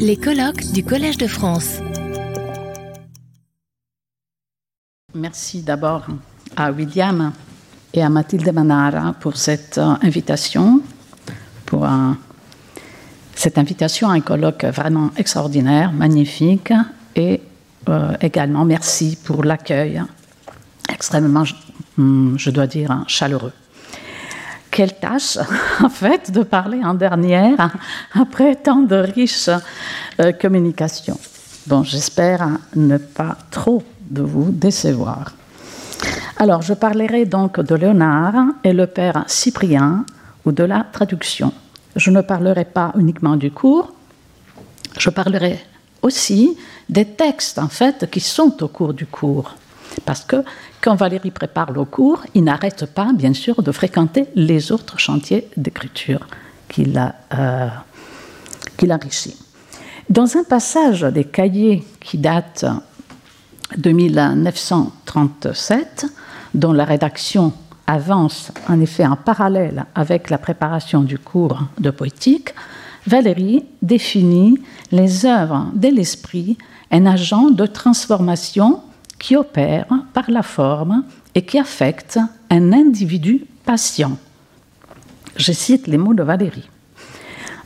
Les 0.00 0.16
colloques 0.16 0.72
du 0.72 0.82
Collège 0.82 1.18
de 1.18 1.28
France. 1.28 1.78
Merci 5.14 5.62
d'abord 5.62 6.06
à 6.56 6.72
William 6.72 7.32
et 7.94 8.02
à 8.02 8.08
Mathilde 8.08 8.52
Manara 8.52 9.12
pour 9.20 9.36
cette 9.36 9.78
euh, 9.78 9.94
invitation, 10.02 10.80
pour 11.64 11.86
cette 13.36 13.56
invitation 13.56 14.10
à 14.10 14.14
un 14.14 14.20
colloque 14.20 14.64
vraiment 14.64 15.10
extraordinaire, 15.16 15.92
magnifique, 15.92 16.72
et 17.14 17.40
euh, 17.88 18.16
également 18.20 18.64
merci 18.64 19.16
pour 19.24 19.44
l'accueil 19.44 20.02
extrêmement, 20.88 21.44
je 21.96 22.50
dois 22.50 22.66
dire, 22.66 23.04
chaleureux 23.06 23.52
quelle 24.76 24.92
tâche, 24.92 25.38
en 25.82 25.88
fait, 25.88 26.30
de 26.30 26.42
parler 26.42 26.84
en 26.84 26.92
dernière 26.92 27.74
après 28.12 28.56
tant 28.56 28.82
de 28.82 28.96
riches 28.96 29.48
euh, 30.20 30.32
communications. 30.32 31.18
Bon, 31.66 31.82
j'espère 31.82 32.46
ne 32.74 32.98
pas 32.98 33.38
trop 33.50 33.82
de 34.02 34.20
vous 34.20 34.50
décevoir. 34.50 35.32
Alors, 36.36 36.60
je 36.60 36.74
parlerai 36.74 37.24
donc 37.24 37.58
de 37.58 37.74
Léonard 37.74 38.34
et 38.62 38.74
le 38.74 38.86
père 38.86 39.24
Cyprien 39.26 40.04
ou 40.44 40.52
de 40.52 40.64
la 40.64 40.84
traduction. 40.92 41.54
Je 41.96 42.10
ne 42.10 42.20
parlerai 42.20 42.66
pas 42.66 42.92
uniquement 42.98 43.36
du 43.36 43.50
cours, 43.50 43.94
je 44.98 45.08
parlerai 45.08 45.58
aussi 46.02 46.54
des 46.90 47.06
textes, 47.06 47.58
en 47.58 47.68
fait, 47.68 48.10
qui 48.10 48.20
sont 48.20 48.62
au 48.62 48.68
cours 48.68 48.92
du 48.92 49.06
cours. 49.06 49.54
Parce 50.04 50.24
que 50.24 50.44
quand 50.80 50.94
Valérie 50.94 51.30
prépare 51.30 51.72
le 51.72 51.84
cours, 51.84 52.24
il 52.34 52.44
n'arrête 52.44 52.86
pas, 52.86 53.12
bien 53.12 53.32
sûr, 53.32 53.62
de 53.62 53.72
fréquenter 53.72 54.26
les 54.34 54.72
autres 54.72 54.98
chantiers 54.98 55.48
d'écriture 55.56 56.26
qu'il 56.68 56.96
a, 56.98 57.14
euh, 57.34 57.68
enrichis. 58.90 59.36
Dans 60.08 60.36
un 60.36 60.44
passage 60.44 61.02
des 61.02 61.24
cahiers 61.24 61.84
qui 62.00 62.18
date 62.18 62.64
de 63.76 63.90
1937, 63.90 66.06
dont 66.54 66.72
la 66.72 66.84
rédaction 66.84 67.52
avance 67.86 68.52
en 68.68 68.80
effet 68.80 69.06
en 69.06 69.16
parallèle 69.16 69.86
avec 69.94 70.30
la 70.30 70.38
préparation 70.38 71.02
du 71.02 71.18
cours 71.18 71.60
de 71.78 71.90
poétique, 71.90 72.54
Valérie 73.06 73.64
définit 73.82 74.58
les 74.90 75.26
œuvres 75.26 75.66
de 75.74 75.88
l'esprit, 75.88 76.56
un 76.90 77.06
agent 77.06 77.50
de 77.50 77.66
transformation 77.66 78.80
qui 79.18 79.36
opère 79.36 79.86
par 80.12 80.30
la 80.30 80.42
forme 80.42 81.04
et 81.34 81.42
qui 81.42 81.58
affecte 81.58 82.18
un 82.50 82.72
individu 82.72 83.44
patient. 83.64 84.16
Je 85.36 85.52
cite 85.52 85.86
les 85.86 85.98
mots 85.98 86.14
de 86.14 86.22
Valérie. 86.22 86.68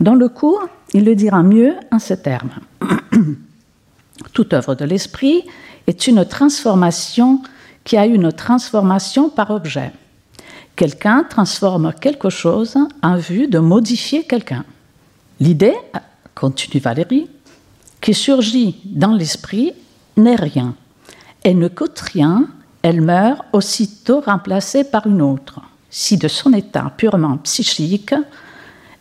Dans 0.01 0.15
le 0.15 0.29
cours, 0.29 0.67
il 0.93 1.05
le 1.05 1.15
dira 1.15 1.43
mieux 1.43 1.75
en 1.93 1.99
ces 1.99 2.21
termes. 2.21 2.51
Toute 4.33 4.53
œuvre 4.53 4.75
de 4.75 4.85
l'esprit 4.85 5.43
est 5.87 6.07
une 6.07 6.25
transformation 6.25 7.43
qui 7.85 7.97
a 7.97 8.07
une 8.07 8.33
transformation 8.33 9.31
par 9.31 9.51
objet. 9.51 9.93
Quelqu'un 10.77 11.25
transforme 11.29 11.93
quelque 12.01 12.31
chose 12.31 12.77
en 13.03 13.17
vue 13.17 13.49
de 13.49 13.59
modifier 13.59 14.25
quelqu'un. 14.25 14.65
L'idée, 15.39 15.75
continue 16.35 16.81
Valérie, 16.81 17.29
qui 18.01 18.15
surgit 18.15 18.77
dans 18.85 19.13
l'esprit 19.13 19.73
n'est 20.17 20.37
rien. 20.37 20.75
Elle 21.43 21.59
ne 21.59 21.69
coûte 21.69 21.99
rien, 22.01 22.49
elle 22.83 23.01
meurt 23.01 23.45
aussitôt 23.53 24.21
remplacée 24.21 24.85
par 24.85 25.07
une 25.07 25.23
autre. 25.23 25.61
Si 25.89 26.17
de 26.17 26.29
son 26.29 26.53
état 26.53 26.93
purement 26.97 27.39
psychique, 27.39 28.15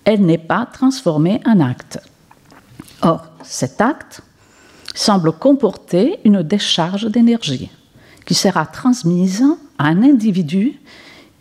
elle 0.05 0.25
n'est 0.25 0.37
pas 0.37 0.65
transformée 0.65 1.41
en 1.45 1.59
acte. 1.59 1.99
Or, 3.01 3.25
cet 3.43 3.81
acte 3.81 4.21
semble 4.95 5.31
comporter 5.33 6.19
une 6.25 6.41
décharge 6.41 7.05
d'énergie 7.05 7.69
qui 8.25 8.33
sera 8.33 8.65
transmise 8.65 9.43
à 9.77 9.85
un 9.85 10.03
individu 10.03 10.79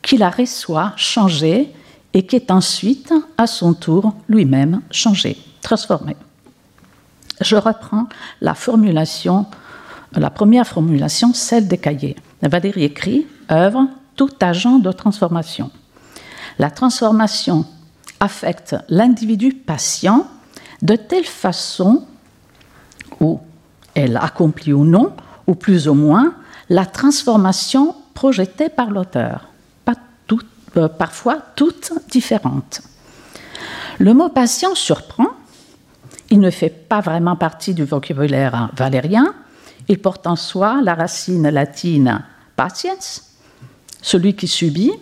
qui 0.03 0.17
la 0.17 0.31
reçoit 0.31 0.93
changée 0.97 1.73
et 2.15 2.27
qui 2.27 2.37
est 2.37 2.51
ensuite, 2.51 3.13
à 3.37 3.47
son 3.47 3.75
tour, 3.75 4.15
lui-même 4.29 4.81
changé, 4.91 5.37
transformé. 5.61 6.17
Je 7.41 7.57
reprends 7.57 8.07
la 8.41 8.55
formulation 8.55 9.47
la 10.13 10.31
première 10.31 10.67
formulation, 10.67 11.33
celle 11.35 11.69
des 11.69 11.79
cahiers. 11.79 12.17
Valérie 12.43 12.85
écrit 12.85 13.27
œuvre 13.51 13.89
tout 14.17 14.31
agent 14.41 14.79
de 14.79 14.91
transformation. 14.93 15.71
La 16.59 16.71
transformation 16.71 17.65
affecte 18.21 18.77
l'individu 18.89 19.53
patient 19.53 20.27
de 20.83 20.97
telle 20.97 21.25
façon 21.25 22.05
où 23.21 23.41
elle 23.95 24.17
accomplit 24.17 24.73
ou 24.73 24.85
non, 24.85 25.13
ou 25.47 25.55
plus 25.55 25.89
ou 25.89 25.95
moins, 25.95 26.35
la 26.69 26.87
transformation 26.87 27.95
projetée 28.15 28.69
par 28.69 28.91
l'auteur, 28.91 29.49
euh, 30.77 30.89
parfois 30.89 31.39
toutes 31.57 31.93
différentes. 32.11 32.83
Le 33.99 34.13
mot 34.13 34.29
patient 34.29 34.75
surprend, 34.75 35.29
il 36.31 36.41
ne 36.41 36.51
fait 36.51 36.69
pas 36.69 37.01
vraiment 37.01 37.37
partie 37.37 37.75
du 37.75 37.85
vocabulaire 37.85 38.71
valérien, 38.77 39.35
il 39.89 39.99
porte 39.99 40.27
en 40.27 40.37
soi 40.37 40.81
la 40.83 40.95
racine 40.95 41.49
latine 41.49 42.25
patience, 42.57 43.37
celui 44.03 44.35
qui 44.35 44.47
subit, 44.47 44.93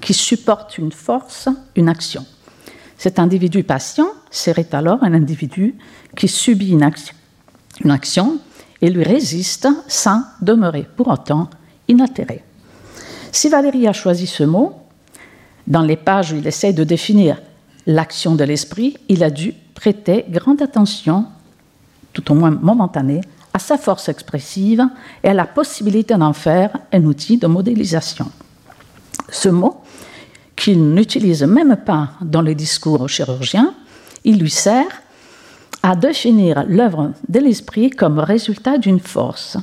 qui 0.00 0.14
supporte 0.14 0.78
une 0.78 0.92
force, 0.92 1.48
une 1.76 1.88
action. 1.88 2.24
Cet 2.96 3.18
individu 3.18 3.64
patient 3.64 4.08
serait 4.30 4.68
alors 4.72 5.02
un 5.02 5.14
individu 5.14 5.74
qui 6.16 6.28
subit 6.28 6.70
une 6.70 6.82
action, 6.82 7.14
une 7.84 7.90
action 7.90 8.38
et 8.80 8.90
lui 8.90 9.02
résiste 9.02 9.68
sans 9.88 10.22
demeurer 10.40 10.86
pour 10.96 11.08
autant 11.08 11.48
inaltéré. 11.88 12.44
Si 13.32 13.48
Valérie 13.48 13.86
a 13.86 13.92
choisi 13.92 14.26
ce 14.26 14.42
mot, 14.42 14.74
dans 15.66 15.82
les 15.82 15.96
pages 15.96 16.32
où 16.32 16.36
il 16.36 16.46
essaie 16.46 16.72
de 16.72 16.84
définir 16.84 17.40
l'action 17.86 18.34
de 18.34 18.44
l'esprit, 18.44 18.96
il 19.08 19.22
a 19.22 19.30
dû 19.30 19.54
prêter 19.74 20.24
grande 20.28 20.62
attention, 20.62 21.26
tout 22.12 22.30
au 22.32 22.34
moins 22.34 22.50
momentanée, 22.50 23.20
à 23.52 23.58
sa 23.58 23.78
force 23.78 24.08
expressive 24.08 24.86
et 25.22 25.28
à 25.28 25.34
la 25.34 25.46
possibilité 25.46 26.14
d'en 26.14 26.32
faire 26.32 26.70
un 26.92 27.04
outil 27.04 27.36
de 27.36 27.46
modélisation. 27.46 28.30
Ce 29.28 29.48
mot, 29.48 29.80
qu'il 30.56 30.92
n'utilise 30.94 31.42
même 31.42 31.76
pas 31.76 32.10
dans 32.20 32.42
les 32.42 32.54
discours 32.54 33.08
chirurgiens, 33.08 33.74
il 34.24 34.38
lui 34.38 34.50
sert 34.50 35.02
à 35.82 35.96
définir 35.96 36.64
l'œuvre 36.68 37.12
de 37.28 37.40
l'esprit 37.40 37.90
comme 37.90 38.18
résultat 38.18 38.76
d'une 38.76 39.00
force 39.00 39.56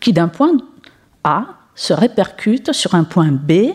qui, 0.00 0.12
d'un 0.12 0.28
point 0.28 0.52
A, 1.24 1.46
se 1.74 1.94
répercute 1.94 2.72
sur 2.72 2.94
un 2.94 3.04
point 3.04 3.32
B, 3.32 3.72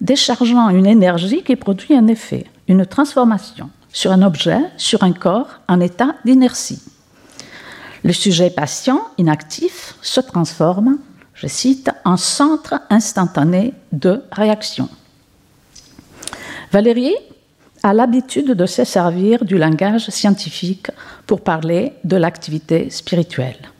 déchargeant 0.00 0.68
une 0.68 0.86
énergie 0.86 1.42
qui 1.42 1.56
produit 1.56 1.94
un 1.94 2.06
effet, 2.06 2.46
une 2.68 2.86
transformation 2.86 3.70
sur 3.92 4.12
un 4.12 4.22
objet, 4.22 4.60
sur 4.76 5.02
un 5.02 5.12
corps 5.12 5.60
en 5.68 5.80
état 5.80 6.14
d'inertie. 6.24 6.80
Le 8.04 8.12
sujet 8.12 8.50
patient, 8.50 9.00
inactif, 9.16 9.96
se 10.02 10.20
transforme, 10.20 10.98
je 11.32 11.46
cite, 11.46 11.90
en 12.04 12.18
centre 12.18 12.74
instantané 12.90 13.72
de 13.92 14.22
réaction. 14.30 14.90
Valérie 16.70 17.16
a 17.82 17.94
l'habitude 17.94 18.50
de 18.50 18.66
se 18.66 18.84
servir 18.84 19.44
du 19.46 19.56
langage 19.56 20.10
scientifique 20.10 20.90
pour 21.26 21.40
parler 21.40 21.94
de 22.04 22.16
l'activité 22.16 22.90
spirituelle. 22.90 23.70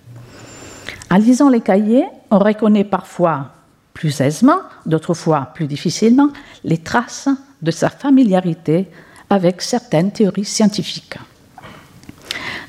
En 1.11 1.17
lisant 1.17 1.51
les 1.51 1.61
cahiers, 1.61 2.07
on 2.31 2.39
reconnaît 2.39 2.85
parfois 2.85 3.51
plus 3.93 4.23
aisément, 4.23 4.61
d'autres 4.87 5.15
fois 5.15 5.51
plus 5.55 5.67
difficilement, 5.67 6.31
les 6.65 6.79
traces 6.79 7.29
de 7.61 7.71
sa 7.71 7.91
familiarité 7.91 8.89
avec 9.29 9.61
certaines 9.61 10.13
théories 10.13 10.47
scientifiques. 10.47 11.19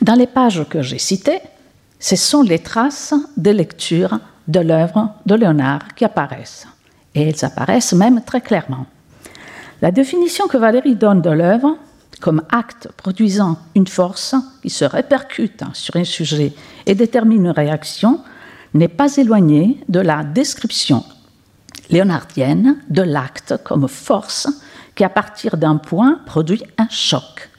Dans 0.01 0.15
les 0.15 0.27
pages 0.27 0.65
que 0.69 0.81
j'ai 0.81 0.99
citées, 0.99 1.39
ce 1.99 2.15
sont 2.15 2.41
les 2.41 2.59
traces 2.59 3.13
de 3.37 3.51
lecture 3.51 4.19
de 4.47 4.59
l'œuvre 4.59 5.09
de 5.25 5.35
Léonard 5.35 5.95
qui 5.95 6.05
apparaissent. 6.05 6.67
Et 7.13 7.29
elles 7.29 7.45
apparaissent 7.45 7.93
même 7.93 8.21
très 8.23 8.41
clairement. 8.41 8.85
La 9.81 9.91
définition 9.91 10.47
que 10.47 10.57
Valérie 10.57 10.95
donne 10.95 11.21
de 11.21 11.29
l'œuvre 11.29 11.77
comme 12.21 12.43
acte 12.49 12.89
produisant 12.95 13.57
une 13.75 13.87
force 13.87 14.35
qui 14.61 14.69
se 14.69 14.85
répercute 14.85 15.63
sur 15.73 15.95
un 15.95 16.03
sujet 16.03 16.53
et 16.85 16.95
détermine 16.95 17.45
une 17.45 17.51
réaction 17.51 18.21
n'est 18.73 18.87
pas 18.87 19.17
éloignée 19.17 19.79
de 19.89 19.99
la 19.99 20.23
description 20.23 21.03
léonardienne 21.89 22.77
de 22.89 23.01
l'acte 23.01 23.55
comme 23.63 23.87
force 23.87 24.47
qui, 24.95 25.03
à 25.03 25.09
partir 25.09 25.57
d'un 25.57 25.77
point, 25.77 26.19
produit 26.25 26.63
un 26.77 26.87
choc 26.89 27.49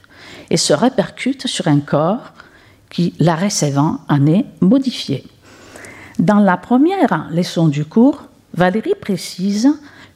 et 0.49 0.57
se 0.57 0.73
répercute 0.73 1.47
sur 1.47 1.67
un 1.67 1.79
corps 1.79 2.33
qui, 2.89 3.13
la 3.19 3.35
recevant, 3.35 3.99
en 4.09 4.25
est 4.27 4.45
modifié. 4.61 5.25
Dans 6.19 6.39
la 6.39 6.57
première 6.57 7.27
leçon 7.31 7.67
du 7.67 7.85
cours, 7.85 8.23
Valérie 8.53 8.95
précise 8.99 9.69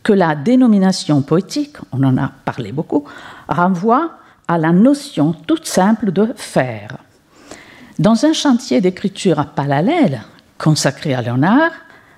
que 0.03 0.13
la 0.13 0.35
dénomination 0.35 1.21
poétique, 1.21 1.77
on 1.91 2.03
en 2.03 2.17
a 2.17 2.31
parlé 2.45 2.71
beaucoup, 2.71 3.03
renvoie 3.47 4.11
à 4.47 4.57
la 4.57 4.71
notion 4.71 5.33
toute 5.33 5.67
simple 5.67 6.11
de 6.11 6.33
faire. 6.35 6.97
Dans 7.99 8.25
un 8.25 8.33
chantier 8.33 8.81
d'écriture 8.81 9.45
parallèle 9.55 10.21
consacré 10.57 11.13
à 11.13 11.21
Léonard, 11.21 11.71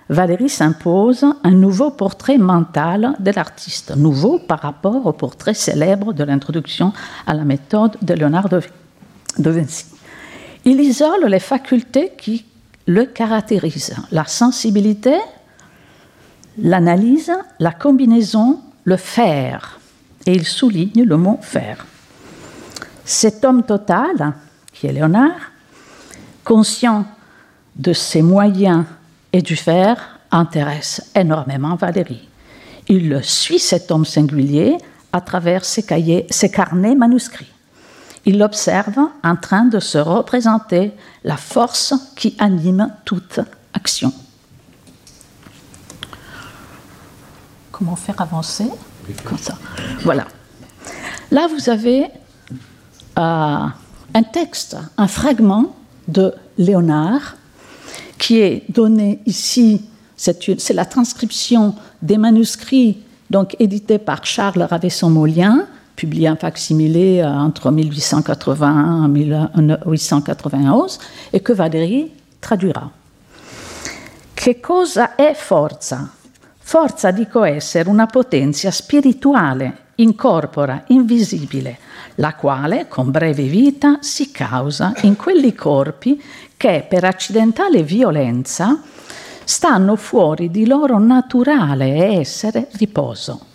Valérie 0.10 0.50
s'impose 0.50 1.26
un 1.44 1.52
nouveau 1.52 1.92
portrait 1.92 2.38
mental 2.38 3.16
de 3.20 3.32
l'artiste, 3.32 3.96
nouveau 3.96 4.38
par 4.38 4.60
rapport 4.60 5.06
au 5.06 5.14
portrait 5.14 5.54
célèbre 5.54 6.14
de 6.14 6.24
l'introduction 6.24 6.94
à 7.26 7.34
la 7.34 7.46
méthode 7.46 7.98
de 8.02 8.14
Léonard 8.14 8.50
de 8.50 8.62
Vinci. 9.50 9.86
Il 10.66 10.80
isole 10.80 11.26
les 11.26 11.40
facultés 11.40 12.14
qui 12.18 12.46
le 12.86 13.06
caractérisent, 13.06 13.96
la 14.12 14.26
sensibilité, 14.26 15.18
l'analyse, 16.58 17.32
la 17.60 17.72
combinaison, 17.72 18.60
le 18.84 18.98
faire. 18.98 19.80
Et 20.26 20.34
il 20.34 20.46
souligne 20.46 21.04
le 21.04 21.18
mot 21.18 21.40
faire. 21.42 21.86
Cet 23.06 23.44
homme 23.44 23.64
total, 23.64 24.34
qui 24.72 24.88
est 24.88 24.94
Léonard, 24.94 25.52
conscient 26.44 27.06
de 27.76 27.94
ses 27.94 28.22
moyens 28.22 28.86
et 29.34 29.42
du 29.42 29.56
faire, 29.56 30.20
intéresse 30.32 31.12
énormément 31.16 31.76
Valérie. 31.76 32.30
Il 32.88 33.20
suit 33.24 33.60
cet 33.60 33.92
homme 33.92 34.06
singulier 34.06 34.78
à 35.12 35.22
travers 35.22 35.66
ses, 35.66 35.84
cahiers, 35.84 36.28
ses 36.30 36.52
carnets 36.52 36.96
manuscrits. 36.96 37.52
Il 38.26 38.38
l'observe 38.38 39.00
en 39.24 39.36
train 39.36 39.66
de 39.66 39.80
se 39.80 39.98
représenter 39.98 40.94
la 41.24 41.36
force 41.36 41.94
qui 42.16 42.36
anime 42.40 42.94
toute 43.04 43.40
action. 43.74 44.14
Comment 47.72 47.96
faire 47.96 48.22
avancer? 48.22 48.70
Comme 49.26 49.38
ça. 49.38 49.58
Voilà. 50.04 50.26
Là, 51.32 51.48
vous 51.48 51.70
avez 51.70 52.06
euh, 53.18 53.68
un 54.14 54.24
texte, 54.32 54.78
un 54.98 55.08
fragment 55.08 55.76
de 56.08 56.34
Léonard 56.58 57.36
qui 58.18 58.40
est 58.40 58.64
donné 58.70 59.20
ici. 59.26 59.82
C'est 60.16 60.74
la 60.74 60.86
transcription 60.86 61.76
des 62.02 62.18
manuscrits 62.18 62.98
donc 63.30 63.56
édités 63.60 63.98
par 63.98 64.26
Charles 64.26 64.62
Ravesson-Molien, 64.62 65.68
publié 65.96 66.30
en 66.30 66.36
facsimilé 66.36 67.20
euh, 67.20 67.30
entre 67.30 67.72
1881 67.72 69.06
et 69.06 69.08
1891, 69.08 71.00
et 71.34 71.40
que 71.40 71.54
Valérie 71.54 72.12
traduira. 72.40 72.92
Che 74.36 74.60
cosa 74.60 75.16
è 75.16 75.34
forza? 75.34 76.10
Forza 76.60 77.12
dico 77.12 77.44
essere 77.44 77.90
una 77.90 78.06
potenza 78.06 78.72
spirituale, 78.72 79.78
incorpora, 79.96 80.84
invisibile, 80.88 81.78
la 82.16 82.36
quale 82.36 82.88
con 82.88 83.12
breve 83.12 83.44
vita 83.44 83.98
si 84.02 84.32
causa 84.32 84.94
in 85.02 85.16
quelli 85.16 85.54
corpi 85.54 86.22
che 86.64 86.86
per 86.88 87.04
accidentale 87.04 87.84
violenza 87.84 88.82
stanno 89.44 89.98
fuori 89.98 90.50
di 90.50 90.66
loro 90.66 90.98
naturale 90.98 92.18
essere 92.18 92.70
riposo. 92.78 93.48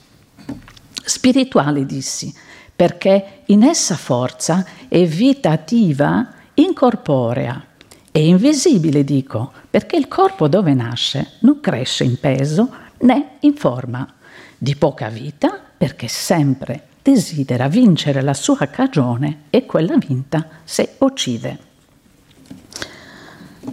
Spirituale 0.92 1.86
dissi, 1.86 2.30
perché 2.76 3.44
in 3.46 3.62
essa 3.62 3.96
forza 3.96 4.62
è 4.88 5.06
vita 5.06 5.52
attiva, 5.52 6.28
incorporea, 6.52 7.64
e 8.12 8.26
invisibile 8.26 9.02
dico, 9.04 9.52
perché 9.70 9.96
il 9.96 10.06
corpo 10.06 10.46
dove 10.46 10.74
nasce 10.74 11.30
non 11.40 11.60
cresce 11.60 12.04
in 12.04 12.20
peso 12.20 12.68
né 12.98 13.36
in 13.40 13.54
forma, 13.54 14.06
di 14.58 14.76
poca 14.76 15.08
vita 15.08 15.58
perché 15.78 16.08
sempre 16.08 16.88
desidera 17.00 17.68
vincere 17.68 18.20
la 18.20 18.34
sua 18.34 18.66
cagione 18.66 19.44
et 19.48 19.64
quella 19.64 19.96
vinta 19.96 20.46
se 20.62 20.96
uccide. 20.98 21.67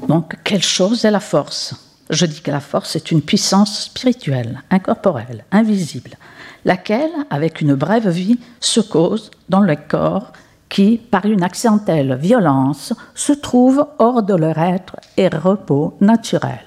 Donc, 0.08 0.36
quelle 0.44 0.64
chose 0.64 1.06
est 1.06 1.12
la 1.12 1.20
force 1.20 1.76
Je 2.10 2.26
dis 2.26 2.42
que 2.42 2.52
la 2.52 2.60
force 2.60 2.96
est 2.96 3.12
une 3.12 3.22
puissance 3.22 3.86
spirituelle, 3.86 4.62
incorporelle, 4.70 5.46
invisible, 5.52 6.18
laquelle, 6.64 7.12
avec 7.30 7.62
une 7.62 7.76
brève 7.76 8.10
vie, 8.10 8.40
se 8.60 8.82
cause 8.82 9.32
dans 9.50 9.62
le 9.62 9.76
corps 9.76 10.34
qui, 10.70 10.98
par 10.98 11.26
une 11.26 11.44
accidentelle 11.44 12.16
violence, 12.16 12.94
se 13.14 13.34
trouve 13.34 13.86
hors 14.00 14.24
de 14.24 14.36
leur 14.36 14.58
être 14.58 14.98
et 15.18 15.28
repos 15.28 15.96
naturel. 16.02 16.60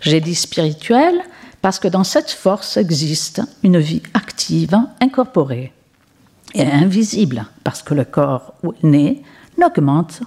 J'ai 0.00 0.20
dit 0.20 0.34
spirituel 0.34 1.14
parce 1.62 1.78
que 1.78 1.88
dans 1.88 2.04
cette 2.04 2.30
force 2.30 2.76
existe 2.76 3.42
une 3.62 3.78
vie 3.78 4.02
active, 4.14 4.78
incorporée, 5.00 5.72
et 6.54 6.64
invisible, 6.64 7.44
parce 7.64 7.82
que 7.82 7.94
le 7.94 8.04
corps 8.04 8.54
où 8.62 8.72
n'augmente 8.82 10.20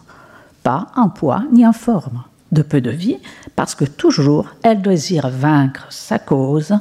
pas 0.64 0.88
en 0.96 1.10
poids 1.10 1.44
ni 1.52 1.66
en 1.66 1.74
forme. 1.74 2.24
De 2.52 2.62
peu 2.62 2.82
de 2.82 2.90
vie, 2.90 3.18
parce 3.56 3.76
que 3.76 3.86
toujours 3.86 4.48
elle 4.64 4.82
désire 4.82 5.30
vaincre 5.30 5.86
sa 5.90 6.18
cause, 6.18 6.74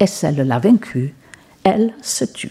et 0.00 0.06
celle 0.06 0.46
l'a 0.46 0.58
vaincue, 0.58 1.14
elle 1.62 1.94
se 2.02 2.24
tue. 2.24 2.50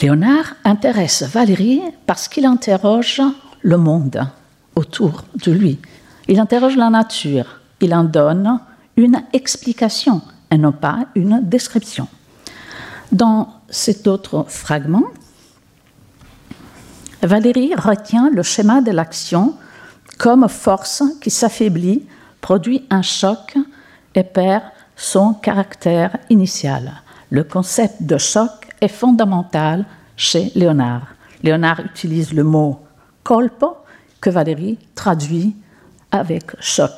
Léonard 0.00 0.54
intéresse 0.64 1.22
Valérie 1.22 1.82
parce 2.06 2.26
qu'il 2.26 2.46
interroge 2.46 3.20
le 3.60 3.76
monde 3.76 4.26
autour 4.74 5.24
de 5.44 5.52
lui. 5.52 5.78
Il 6.28 6.40
interroge 6.40 6.76
la 6.76 6.90
nature, 6.90 7.60
il 7.80 7.94
en 7.94 8.04
donne 8.04 8.60
une 8.96 9.22
explication 9.32 10.22
et 10.50 10.58
non 10.58 10.72
pas 10.72 11.06
une 11.14 11.40
description. 11.42 12.08
Dans 13.12 13.48
cet 13.68 14.06
autre 14.06 14.44
fragment, 14.48 15.04
Valérie 17.22 17.74
retient 17.74 18.30
le 18.30 18.42
schéma 18.42 18.80
de 18.80 18.90
l'action 18.90 19.54
comme 20.18 20.48
force 20.48 21.02
qui 21.20 21.30
s'affaiblit, 21.30 22.06
produit 22.40 22.86
un 22.90 23.02
choc 23.02 23.56
et 24.14 24.24
perd 24.24 24.62
son 24.96 25.34
caractère 25.34 26.16
initial. 26.30 26.92
Le 27.30 27.44
concept 27.44 28.02
de 28.02 28.18
choc 28.18 28.50
est 28.80 28.88
fondamental 28.88 29.84
chez 30.16 30.52
Léonard. 30.54 31.06
Léonard 31.42 31.80
utilise 31.80 32.32
le 32.32 32.44
mot 32.44 32.80
colpo 33.22 33.76
que 34.20 34.30
Valérie 34.30 34.78
traduit 34.94 35.56
avec 36.10 36.60
choc. 36.60 36.92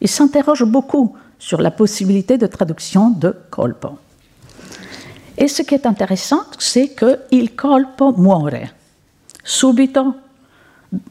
Il 0.00 0.08
s'interroge 0.08 0.64
beaucoup 0.64 1.16
sur 1.38 1.60
la 1.60 1.70
possibilité 1.70 2.38
de 2.38 2.46
traduction 2.46 3.10
de 3.10 3.36
colpo. 3.50 3.98
Et 5.36 5.48
ce 5.48 5.62
qui 5.62 5.74
est 5.74 5.86
intéressant, 5.86 6.44
c'est 6.58 6.88
que 6.88 7.20
il 7.30 7.56
colpo 7.56 8.12
muore 8.12 8.68
subito 9.44 10.14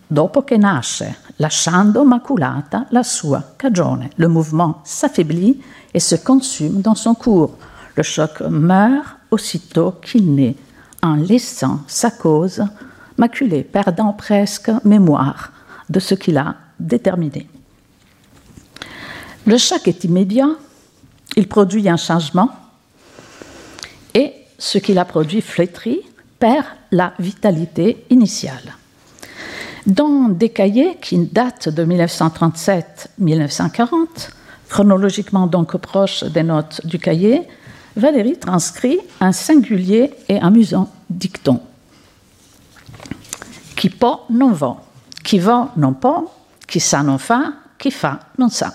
dopo 0.08 0.44
che 0.44 0.58
nasce, 0.58 1.18
lasciando 1.38 2.04
maculata 2.04 2.86
la 2.90 3.04
sua 3.04 3.54
cagione. 3.56 4.12
Le 4.16 4.28
mouvement 4.28 4.82
s'affaiblit 4.84 5.62
et 5.94 6.00
se 6.00 6.16
consume 6.16 6.82
dans 6.82 6.96
son 6.96 7.14
cours. 7.14 7.58
Le 7.96 8.04
choc 8.04 8.42
meurt 8.42 9.18
aussitôt 9.30 9.94
qu'il 10.02 10.34
naît, 10.34 10.56
en 11.02 11.16
laissant 11.16 11.82
sa 11.88 12.12
cause 12.12 12.64
maculée, 13.18 13.64
perdant 13.64 14.14
presque 14.14 14.72
mémoire 14.84 15.52
de 15.90 16.00
ce 16.00 16.16
qu'il 16.16 16.38
a 16.38 16.56
déterminé. 16.80 17.50
Le 19.46 19.58
choc 19.58 19.88
est 19.88 20.04
immédiat, 20.04 20.50
il 21.36 21.48
produit 21.48 21.90
un 21.90 21.98
changement, 21.98 22.50
et 24.14 24.34
ce 24.58 24.78
qu'il 24.78 24.98
a 24.98 25.06
produit 25.06 25.42
flétri 25.42 26.02
perd 26.40 26.66
la 26.92 27.14
vitalité 27.20 28.06
initiale. 28.10 28.78
Dans 29.86 30.30
des 30.30 30.50
cahiers 30.50 30.98
qui 31.02 31.18
datent 31.18 31.68
de 31.68 31.84
1937-1940, 31.84 34.30
chronologiquement 34.70 35.46
donc 35.46 35.76
proches 35.78 36.24
des 36.24 36.44
notes 36.44 36.86
du 36.86 37.00
cahier, 37.00 37.42
Valérie 37.96 38.38
transcrit 38.38 39.00
un 39.20 39.32
singulier 39.34 40.12
et 40.30 40.40
amusant 40.40 40.90
dicton. 41.10 41.60
Qui 43.76 43.90
peut 43.90 44.08
non 44.30 44.54
va, 44.54 44.78
qui 45.22 45.40
va 45.40 45.74
non 45.76 45.94
pas, 45.94 46.24
qui 46.66 46.80
ça 46.80 47.04
non 47.04 47.18
fa, 47.18 47.52
qui 47.78 47.92
fa 47.92 48.22
non 48.40 48.48
ça. 48.48 48.74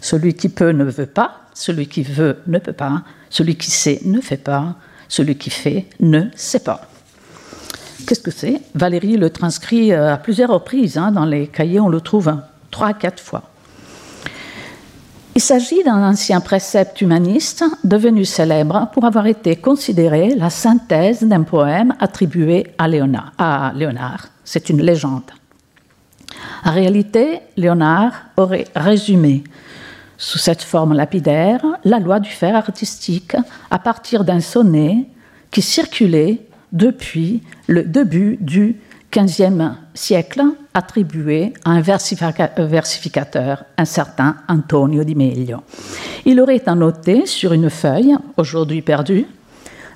Celui 0.00 0.32
qui 0.34 0.48
peut 0.48 0.70
ne 0.70 0.84
veut 0.84 1.06
pas, 1.06 1.42
celui 1.52 1.86
qui 1.86 2.02
veut 2.02 2.38
ne 2.46 2.58
peut 2.58 2.72
pas, 2.72 3.02
celui 3.28 3.56
qui 3.56 3.70
sait 3.70 4.00
ne 4.04 4.22
fait 4.22 4.38
pas, 4.38 4.76
celui 5.06 5.36
qui 5.36 5.50
fait 5.50 5.84
ne 6.00 6.30
sait 6.34 6.60
pas. 6.60 6.88
Qu'est-ce 8.08 8.20
que 8.20 8.30
c'est? 8.30 8.62
Valérie 8.74 9.18
le 9.18 9.28
transcrit 9.28 9.92
euh, 9.92 10.14
à 10.14 10.16
plusieurs 10.16 10.48
reprises. 10.48 10.96
Hein, 10.96 11.12
dans 11.12 11.26
les 11.26 11.46
cahiers, 11.46 11.78
on 11.78 11.90
le 11.90 12.00
trouve 12.00 12.34
trois 12.70 12.86
à 12.86 12.94
quatre 12.94 13.22
fois. 13.22 13.42
Il 15.34 15.42
s'agit 15.42 15.84
d'un 15.84 16.08
ancien 16.08 16.40
précepte 16.40 17.02
humaniste 17.02 17.64
devenu 17.84 18.24
célèbre 18.24 18.88
pour 18.94 19.04
avoir 19.04 19.26
été 19.26 19.56
considéré 19.56 20.34
la 20.36 20.48
synthèse 20.48 21.22
d'un 21.22 21.42
poème 21.42 21.94
attribué 22.00 22.68
à 22.78 22.88
Léonard. 22.88 24.28
C'est 24.42 24.70
une 24.70 24.80
légende. 24.80 25.30
En 26.64 26.72
réalité, 26.72 27.40
Léonard 27.58 28.14
aurait 28.38 28.68
résumé 28.74 29.44
sous 30.16 30.38
cette 30.38 30.62
forme 30.62 30.94
lapidaire 30.94 31.62
la 31.84 31.98
loi 31.98 32.20
du 32.20 32.30
faire 32.30 32.56
artistique 32.56 33.36
à 33.70 33.78
partir 33.78 34.24
d'un 34.24 34.40
sonnet 34.40 35.04
qui 35.50 35.60
circulait 35.60 36.47
depuis 36.72 37.42
le 37.66 37.84
début 37.84 38.36
du 38.40 38.76
XVe 39.10 39.72
siècle 39.94 40.42
attribué 40.74 41.54
à 41.64 41.70
un 41.70 41.80
versificateur, 41.80 43.64
un 43.76 43.84
certain 43.84 44.36
Antonio 44.48 45.02
di 45.02 45.14
Meglio. 45.14 45.62
Il 46.24 46.40
aurait 46.40 46.68
annoté 46.68 47.26
sur 47.26 47.52
une 47.52 47.70
feuille, 47.70 48.16
aujourd'hui 48.36 48.82
perdue, 48.82 49.26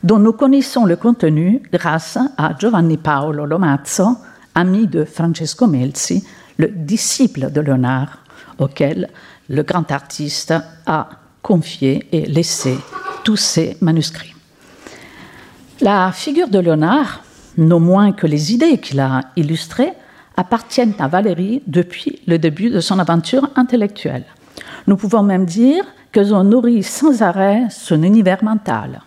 dont 0.03 0.19
nous 0.19 0.33
connaissons 0.33 0.85
le 0.85 0.97
contenu 0.97 1.63
grâce 1.73 2.19
à 2.37 2.57
Giovanni 2.59 2.97
Paolo 2.97 3.47
Lomazzo, 3.47 4.17
ami 4.55 4.87
de 4.87 5.05
Francesco 5.05 5.67
Melzi, 5.67 6.25
le 6.57 6.69
disciple 6.69 7.51
de 7.51 7.61
Léonard, 7.61 8.19
auquel 8.59 9.09
le 9.49 9.63
grand 9.63 9.91
artiste 9.91 10.55
a 10.87 11.09
confié 11.43 12.09
et 12.13 12.27
laissé 12.27 12.77
tous 13.25 13.37
ses 13.37 13.77
manuscrits. 13.81 14.32
La 15.83 16.11
figure 16.13 16.47
de 16.47 16.61
Léonard, 16.61 17.25
non 17.59 17.81
moins 17.81 18.13
que 18.13 18.29
les 18.29 18.55
idées 18.55 18.79
qu'il 18.79 19.01
a 19.01 19.23
illustrées, 19.35 19.93
appartiennent 20.37 20.95
à 21.01 21.09
Valérie 21.09 21.61
depuis 21.67 22.21
le 22.29 22.39
début 22.39 22.71
de 22.71 22.79
son 22.79 23.01
aventure 23.01 23.51
intellectuelle. 23.57 24.23
Nous 24.87 24.97
pouvons 24.97 25.25
même 25.25 25.45
dire 25.45 25.85
qu'elles 26.13 26.33
ont 26.33 26.45
nourri 26.45 26.85
sans 26.85 27.23
arrêt 27.23 27.65
son 27.69 28.05
univers 28.05 28.45
mental. 28.45 29.01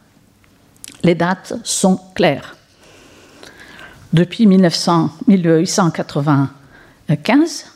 Les 1.02 1.16
dates 1.16 1.54
sont 1.64 1.98
claires. 2.14 2.58
Depuis 4.12 4.46
1900, 4.46 5.12
1895, 5.28 7.72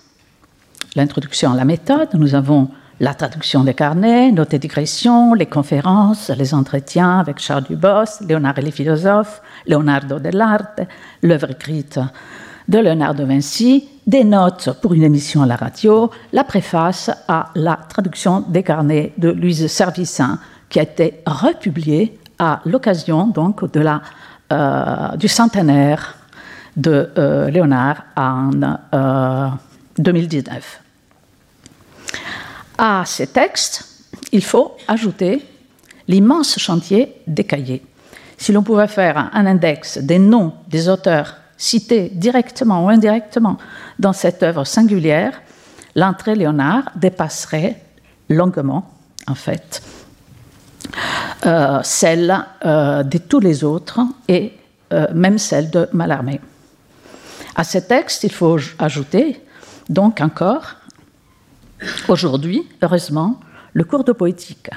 l'introduction 0.97 1.53
à 1.53 1.55
la 1.55 1.63
méthode, 1.63 2.09
nous 2.15 2.35
avons 2.35 2.69
la 2.99 3.13
traduction 3.13 3.63
des 3.63 3.73
carnets, 3.73 4.31
nos 4.31 4.45
digressions, 4.45 5.33
les 5.33 5.45
conférences, 5.45 6.29
les 6.29 6.53
entretiens 6.53 7.19
avec 7.19 7.39
Charles 7.39 7.63
Dubos, 7.63 8.21
Léonard 8.27 8.57
et 8.59 8.61
les 8.61 8.71
philosophes, 8.71 9.41
Leonardo 9.67 10.19
dell'Arte, 10.19 10.81
l'œuvre 11.21 11.51
écrite 11.51 11.99
de 12.67 12.77
Léonard 12.77 13.15
de 13.15 13.23
Vinci, 13.23 13.89
des 14.05 14.23
notes 14.23 14.77
pour 14.81 14.93
une 14.93 15.03
émission 15.03 15.41
à 15.41 15.45
la 15.45 15.55
radio, 15.55 16.11
la 16.33 16.43
préface 16.43 17.09
à 17.27 17.51
la 17.55 17.79
traduction 17.87 18.41
des 18.41 18.63
carnets 18.63 19.13
de 19.17 19.29
Louise 19.29 19.67
Servicin, 19.67 20.39
qui 20.69 20.79
a 20.79 20.83
été 20.83 21.21
republiée 21.25 22.19
à 22.37 22.61
l'occasion 22.65 23.27
donc 23.27 23.63
euh, 23.63 25.15
du 25.17 25.27
centenaire 25.27 26.15
de 26.75 27.09
euh, 27.17 27.49
Léonard 27.49 28.03
en 28.15 28.51
2019. 29.97 30.81
À 32.81 33.03
ces 33.05 33.27
textes, 33.27 33.83
il 34.31 34.41
faut 34.41 34.77
ajouter 34.87 35.45
l'immense 36.07 36.57
chantier 36.57 37.13
des 37.27 37.43
cahiers. 37.43 37.83
Si 38.37 38.53
l'on 38.53 38.63
pouvait 38.63 38.87
faire 38.87 39.29
un 39.33 39.45
index 39.45 39.97
des 39.97 40.17
noms 40.17 40.53
des 40.69 40.87
auteurs 40.87 41.35
cités 41.57 42.09
directement 42.13 42.85
ou 42.85 42.87
indirectement 42.87 43.57
dans 43.99 44.13
cette 44.13 44.43
œuvre 44.43 44.63
singulière, 44.63 45.41
l'entrée 45.93 46.35
Léonard 46.35 46.83
dépasserait 46.95 47.83
longuement, 48.29 48.89
en 49.27 49.35
fait, 49.35 49.83
euh, 51.45 51.81
celle 51.83 52.45
euh, 52.65 53.03
de 53.03 53.17
tous 53.17 53.41
les 53.41 53.65
autres 53.65 53.99
et 54.29 54.53
euh, 54.93 55.07
même 55.13 55.37
celle 55.37 55.69
de 55.69 55.89
Mallarmé. 55.91 56.39
À 57.55 57.65
ces 57.65 57.85
textes, 57.85 58.23
il 58.23 58.31
faut 58.31 58.57
ajouter 58.79 59.43
donc 59.89 60.21
encore, 60.21 60.78
aujourd'hui, 62.07 62.67
heureusement, 62.81 63.39
le 63.73 63.83
cours 63.83 64.03
de 64.03 64.11
poétique. 64.11 64.69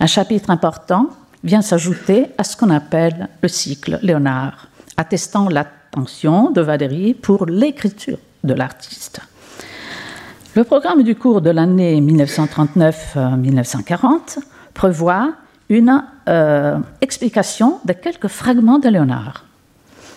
Un 0.00 0.06
chapitre 0.06 0.50
important 0.50 1.10
vient 1.42 1.62
s'ajouter 1.62 2.26
à 2.38 2.44
ce 2.44 2.56
qu'on 2.56 2.70
appelle 2.70 3.28
le 3.42 3.48
cycle 3.48 3.98
Léonard, 4.02 4.68
attestant 4.96 5.48
l'attention 5.48 6.50
de 6.50 6.60
Valérie 6.60 7.14
pour 7.14 7.46
l'écriture 7.46 8.18
de 8.44 8.54
l'artiste. 8.54 9.20
Le 10.54 10.62
programme 10.64 11.02
du 11.02 11.14
cours 11.14 11.42
de 11.42 11.50
l'année 11.50 12.00
1939-1940 12.00 14.38
prévoit 14.72 15.32
une 15.68 16.02
euh, 16.28 16.78
explication 17.00 17.80
de 17.84 17.92
quelques 17.92 18.28
fragments 18.28 18.78
de 18.78 18.88
Léonard. 18.88 19.44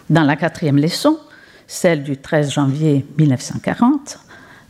Dans 0.09 0.23
la 0.23 0.35
quatrième 0.35 0.77
leçon, 0.77 1.17
celle 1.67 2.03
du 2.03 2.17
13 2.17 2.51
janvier 2.51 3.05
1940, 3.17 4.19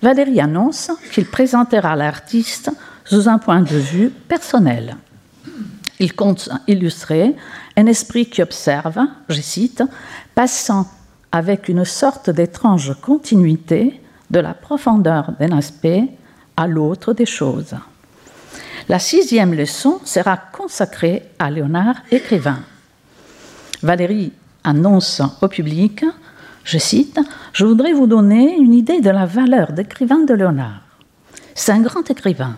Valérie 0.01 0.39
annonce 0.39 0.91
qu'il 1.11 1.25
présentera 1.25 1.95
l'artiste 1.95 2.71
sous 3.03 3.27
un 3.27 3.37
point 3.37 3.61
de 3.61 3.75
vue 3.75 4.09
personnel. 4.09 4.95
Il 5.99 6.15
compte 6.15 6.49
illustrer 6.67 7.35
un 7.75 7.85
esprit 7.85 8.27
qui 8.27 8.41
observe, 8.41 8.99
je 9.27 9.41
cite, 9.41 9.83
passant 10.35 10.87
avec 11.31 11.67
une 11.67 11.85
sorte 11.85 12.29
d'étrange 12.29 12.95
continuité 13.01 14.01
de 14.29 14.39
la 14.39 14.53
profondeur 14.53 15.33
d'un 15.39 15.57
aspect 15.57 16.07
à 16.55 16.67
l'autre 16.67 17.13
des 17.13 17.25
choses. 17.25 17.75
La 18.87 18.99
sixième 18.99 19.53
leçon 19.53 19.99
sera 20.05 20.37
consacrée 20.37 21.23
à 21.37 21.51
Léonard 21.51 21.97
écrivain. 22.11 22.59
Valérie 23.83 24.31
annonce 24.63 25.21
au 25.41 25.47
public, 25.47 26.03
je 26.69 26.77
cite, 26.77 27.19
Je 27.51 27.65
voudrais 27.65 27.93
vous 27.93 28.05
donner 28.05 28.55
une 28.55 28.75
idée 28.75 29.01
de 29.01 29.09
la 29.09 29.25
valeur 29.25 29.73
d'écrivain 29.73 30.19
de 30.19 30.35
Léonard. 30.35 30.81
C'est 31.55 31.71
un 31.71 31.81
grand 31.81 32.07
écrivain. 32.11 32.57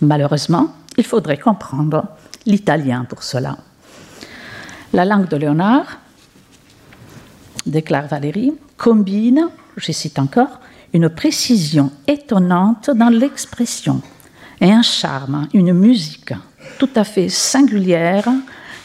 Malheureusement, 0.00 0.74
il 0.96 1.04
faudrait 1.04 1.38
comprendre 1.38 2.04
l'italien 2.46 3.04
pour 3.04 3.22
cela. 3.22 3.56
La 4.92 5.04
langue 5.04 5.28
de 5.28 5.36
Léonard, 5.36 6.00
déclare 7.64 8.08
Valérie, 8.08 8.54
combine, 8.76 9.48
je 9.76 9.92
cite 9.92 10.18
encore, 10.18 10.58
une 10.92 11.08
précision 11.08 11.92
étonnante 12.08 12.90
dans 12.90 13.08
l'expression 13.08 14.02
et 14.60 14.72
un 14.72 14.82
charme, 14.82 15.48
une 15.54 15.72
musique 15.72 16.32
tout 16.78 16.90
à 16.96 17.04
fait 17.04 17.28
singulière 17.28 18.28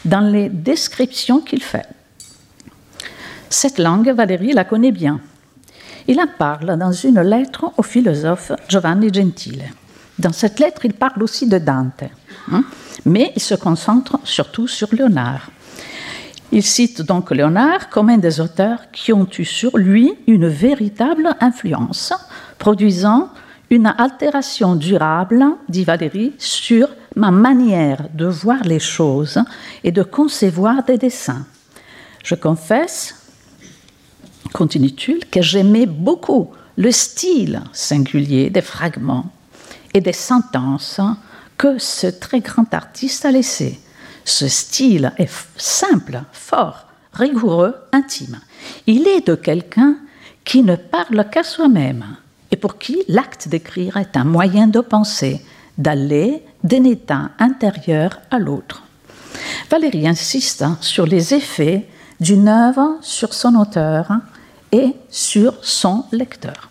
dans 0.04 0.20
les 0.20 0.48
descriptions 0.48 1.40
qu'il 1.40 1.62
fait. 1.62 1.86
Cette 3.52 3.80
langue, 3.80 4.08
Valérie 4.10 4.52
la 4.52 4.62
connaît 4.62 4.92
bien. 4.92 5.20
Il 6.06 6.20
en 6.20 6.28
parle 6.38 6.78
dans 6.78 6.92
une 6.92 7.20
lettre 7.20 7.72
au 7.76 7.82
philosophe 7.82 8.52
Giovanni 8.68 9.12
Gentile. 9.12 9.64
Dans 10.20 10.32
cette 10.32 10.60
lettre, 10.60 10.84
il 10.84 10.94
parle 10.94 11.20
aussi 11.20 11.48
de 11.48 11.58
Dante, 11.58 12.04
hein, 12.52 12.62
mais 13.04 13.32
il 13.34 13.42
se 13.42 13.56
concentre 13.56 14.20
surtout 14.22 14.68
sur 14.68 14.94
Léonard. 14.94 15.50
Il 16.52 16.62
cite 16.62 17.02
donc 17.02 17.32
Léonard 17.32 17.90
comme 17.90 18.10
un 18.10 18.18
des 18.18 18.40
auteurs 18.40 18.88
qui 18.92 19.12
ont 19.12 19.26
eu 19.36 19.44
sur 19.44 19.76
lui 19.76 20.12
une 20.28 20.46
véritable 20.46 21.34
influence, 21.40 22.12
produisant 22.56 23.30
une 23.68 23.86
altération 23.86 24.76
durable, 24.76 25.44
dit 25.68 25.84
Valérie, 25.84 26.34
sur 26.38 26.88
ma 27.16 27.32
manière 27.32 28.08
de 28.14 28.26
voir 28.26 28.62
les 28.62 28.78
choses 28.78 29.42
et 29.82 29.90
de 29.90 30.04
concevoir 30.04 30.84
des 30.84 30.98
dessins. 30.98 31.44
Je 32.22 32.34
confesse, 32.34 33.19
continue-t-il, 34.52 35.26
que 35.26 35.42
j'aimais 35.42 35.86
beaucoup 35.86 36.50
le 36.76 36.90
style 36.90 37.62
singulier 37.72 38.50
des 38.50 38.62
fragments 38.62 39.30
et 39.92 40.00
des 40.00 40.12
sentences 40.12 41.00
que 41.58 41.78
ce 41.78 42.06
très 42.06 42.40
grand 42.40 42.72
artiste 42.72 43.24
a 43.26 43.30
laissé. 43.30 43.78
Ce 44.24 44.48
style 44.48 45.12
est 45.18 45.30
simple, 45.56 46.22
fort, 46.32 46.86
rigoureux, 47.12 47.74
intime. 47.92 48.40
Il 48.86 49.06
est 49.08 49.26
de 49.26 49.34
quelqu'un 49.34 49.96
qui 50.44 50.62
ne 50.62 50.76
parle 50.76 51.28
qu'à 51.30 51.42
soi-même 51.42 52.04
et 52.50 52.56
pour 52.56 52.78
qui 52.78 53.02
l'acte 53.08 53.48
d'écrire 53.48 53.96
est 53.96 54.16
un 54.16 54.24
moyen 54.24 54.66
de 54.66 54.80
penser, 54.80 55.40
d'aller 55.78 56.42
d'un 56.64 56.84
état 56.84 57.30
intérieur 57.38 58.20
à 58.30 58.38
l'autre. 58.38 58.82
Valérie 59.70 60.08
insiste 60.08 60.64
sur 60.80 61.06
les 61.06 61.34
effets 61.34 61.86
d'une 62.20 62.48
œuvre 62.48 62.96
sur 63.00 63.34
son 63.34 63.54
auteur 63.54 64.10
et 64.72 64.94
sur 65.08 65.54
son 65.62 66.04
lecteur. 66.12 66.70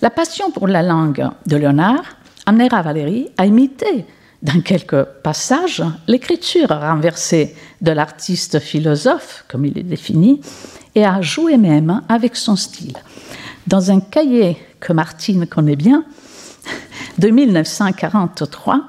La 0.00 0.10
passion 0.10 0.50
pour 0.50 0.68
la 0.68 0.82
langue 0.82 1.28
de 1.46 1.56
Léonard 1.56 2.04
amènera 2.46 2.82
Valérie 2.82 3.28
à 3.36 3.46
imiter 3.46 4.06
dans 4.42 4.60
quelques 4.60 5.02
passages 5.02 5.82
l'écriture 6.06 6.68
renversée 6.68 7.56
de 7.80 7.90
l'artiste 7.90 8.60
philosophe, 8.60 9.44
comme 9.48 9.64
il 9.64 9.76
est 9.76 9.82
défini, 9.82 10.40
et 10.94 11.04
à 11.04 11.20
jouer 11.20 11.56
même 11.56 12.02
avec 12.08 12.36
son 12.36 12.54
style. 12.54 12.96
Dans 13.66 13.90
un 13.90 14.00
cahier 14.00 14.56
que 14.80 14.92
Martine 14.92 15.46
connaît 15.46 15.76
bien, 15.76 16.04
de 17.18 17.28
1943, 17.28 18.82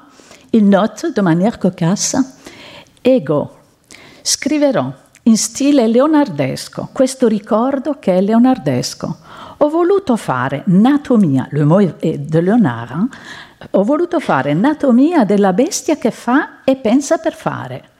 il 0.52 0.68
note 0.68 1.06
de 1.14 1.20
manière 1.20 1.58
cocasse 1.58 2.16
Ego, 3.04 3.48
scriverò 4.22 4.92
in 5.24 5.36
stile 5.36 5.86
leonardesco 5.86 6.88
questo 6.92 7.28
ricordo 7.28 7.98
che 7.98 8.16
è 8.16 8.20
leonardesco. 8.20 9.18
Ho 9.58 9.68
voluto 9.68 10.16
fare 10.16 10.64
anatomia, 10.66 11.46
le 11.50 11.64
mot 11.64 11.98
de 11.98 12.40
Leonard, 12.40 13.08
ho 13.70 13.84
voluto 13.84 14.18
fare 14.20 14.52
anatomia 14.52 15.24
della 15.24 15.52
bestia 15.52 15.96
che 15.96 16.10
fa 16.10 16.64
e 16.64 16.76
pensa 16.76 17.18
per 17.18 17.34
fare 17.34 17.90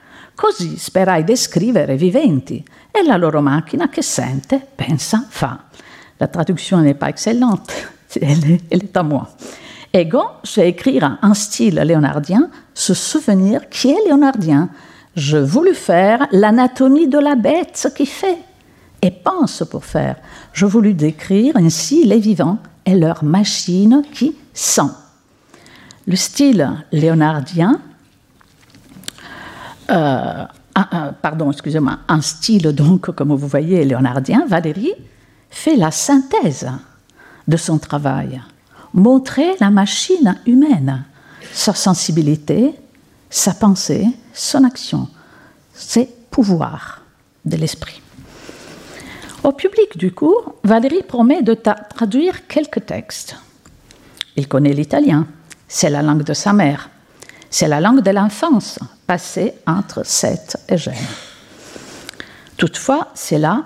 così 0.41 0.75
sperai 0.75 1.23
descrivere 1.23 1.95
viventi 1.95 2.65
e 2.89 3.03
la 3.03 3.15
loro 3.15 3.41
macchina 3.41 3.89
che 3.89 4.01
sente, 4.01 4.65
pensa, 4.75 5.23
fa. 5.27 5.65
La 6.17 6.27
traduction 6.27 6.81
n'est 6.81 6.97
pas 6.97 7.09
excellente, 7.09 7.71
elle 8.19 8.51
est, 8.51 8.61
elle 8.69 8.83
est 8.83 8.97
à 8.97 9.03
moi. 9.03 9.29
Ego, 9.93 10.39
je 10.43 10.61
vais 10.61 10.69
écrire 10.69 11.19
un 11.21 11.33
style 11.35 11.75
léonardien, 11.75 12.49
se 12.73 12.95
souvenir 12.95 13.69
qui 13.69 13.91
est 13.91 14.03
léonardien. 14.05 14.69
Je 15.15 15.37
voulus 15.37 15.75
faire 15.75 16.27
l'anatomie 16.31 17.07
de 17.07 17.17
la 17.17 17.35
bête 17.35 17.91
qui 17.95 18.05
fait 18.05 18.37
et 19.01 19.11
pense 19.11 19.63
pour 19.69 19.83
faire. 19.83 20.15
Je 20.53 20.65
voulus 20.65 20.93
décrire 20.93 21.55
ainsi 21.57 22.05
les 22.05 22.19
vivants 22.19 22.59
et 22.85 22.95
leurs 22.95 23.23
machines 23.23 24.03
qui 24.13 24.35
sont. 24.53 24.91
Le 26.07 26.15
style 26.15 26.71
léonardien, 26.91 27.81
euh, 29.89 30.45
pardon, 31.21 31.51
excusez-moi, 31.51 31.99
un 32.07 32.21
style 32.21 32.73
donc, 32.73 33.11
comme 33.11 33.35
vous 33.35 33.47
voyez, 33.47 33.83
léonardien, 33.83 34.45
Valérie 34.47 34.93
fait 35.49 35.75
la 35.75 35.91
synthèse 35.91 36.69
de 37.47 37.57
son 37.57 37.77
travail, 37.77 38.41
montrer 38.93 39.55
la 39.59 39.69
machine 39.69 40.37
humaine, 40.45 41.03
sa 41.51 41.73
sensibilité, 41.73 42.73
sa 43.31 43.53
pensée, 43.53 44.05
son 44.33 44.63
action, 44.63 45.07
ses 45.73 46.05
pouvoirs 46.29 47.01
de 47.45 47.55
l'esprit. 47.55 48.01
Au 49.43 49.53
public 49.53 49.97
du 49.97 50.11
cours, 50.11 50.55
Valérie 50.63 51.01
promet 51.01 51.41
de 51.41 51.55
traduire 51.55 52.45
quelques 52.47 52.85
textes. 52.85 53.35
Il 54.35 54.47
connaît 54.47 54.73
l'italien, 54.73 55.25
c'est 55.67 55.89
la 55.89 56.03
langue 56.03 56.23
de 56.23 56.33
sa 56.33 56.53
mère, 56.53 56.89
c'est 57.49 57.67
la 57.67 57.81
langue 57.81 58.01
de 58.01 58.11
l'enfance, 58.11 58.77
passée 59.07 59.55
entre 59.65 60.05
Sète 60.05 60.57
et 60.69 60.77
Gênes. 60.77 60.93
Toutefois, 62.57 63.07
cela 63.15 63.63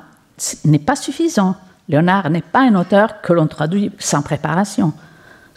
n'est 0.64 0.80
pas 0.80 0.96
suffisant. 0.96 1.56
Léonard 1.90 2.30
n'est 2.30 2.42
pas 2.42 2.62
un 2.62 2.76
auteur 2.76 3.22
que 3.22 3.34
l'on 3.34 3.48
traduit 3.48 3.92
sans 4.00 4.22
préparation. 4.22 4.94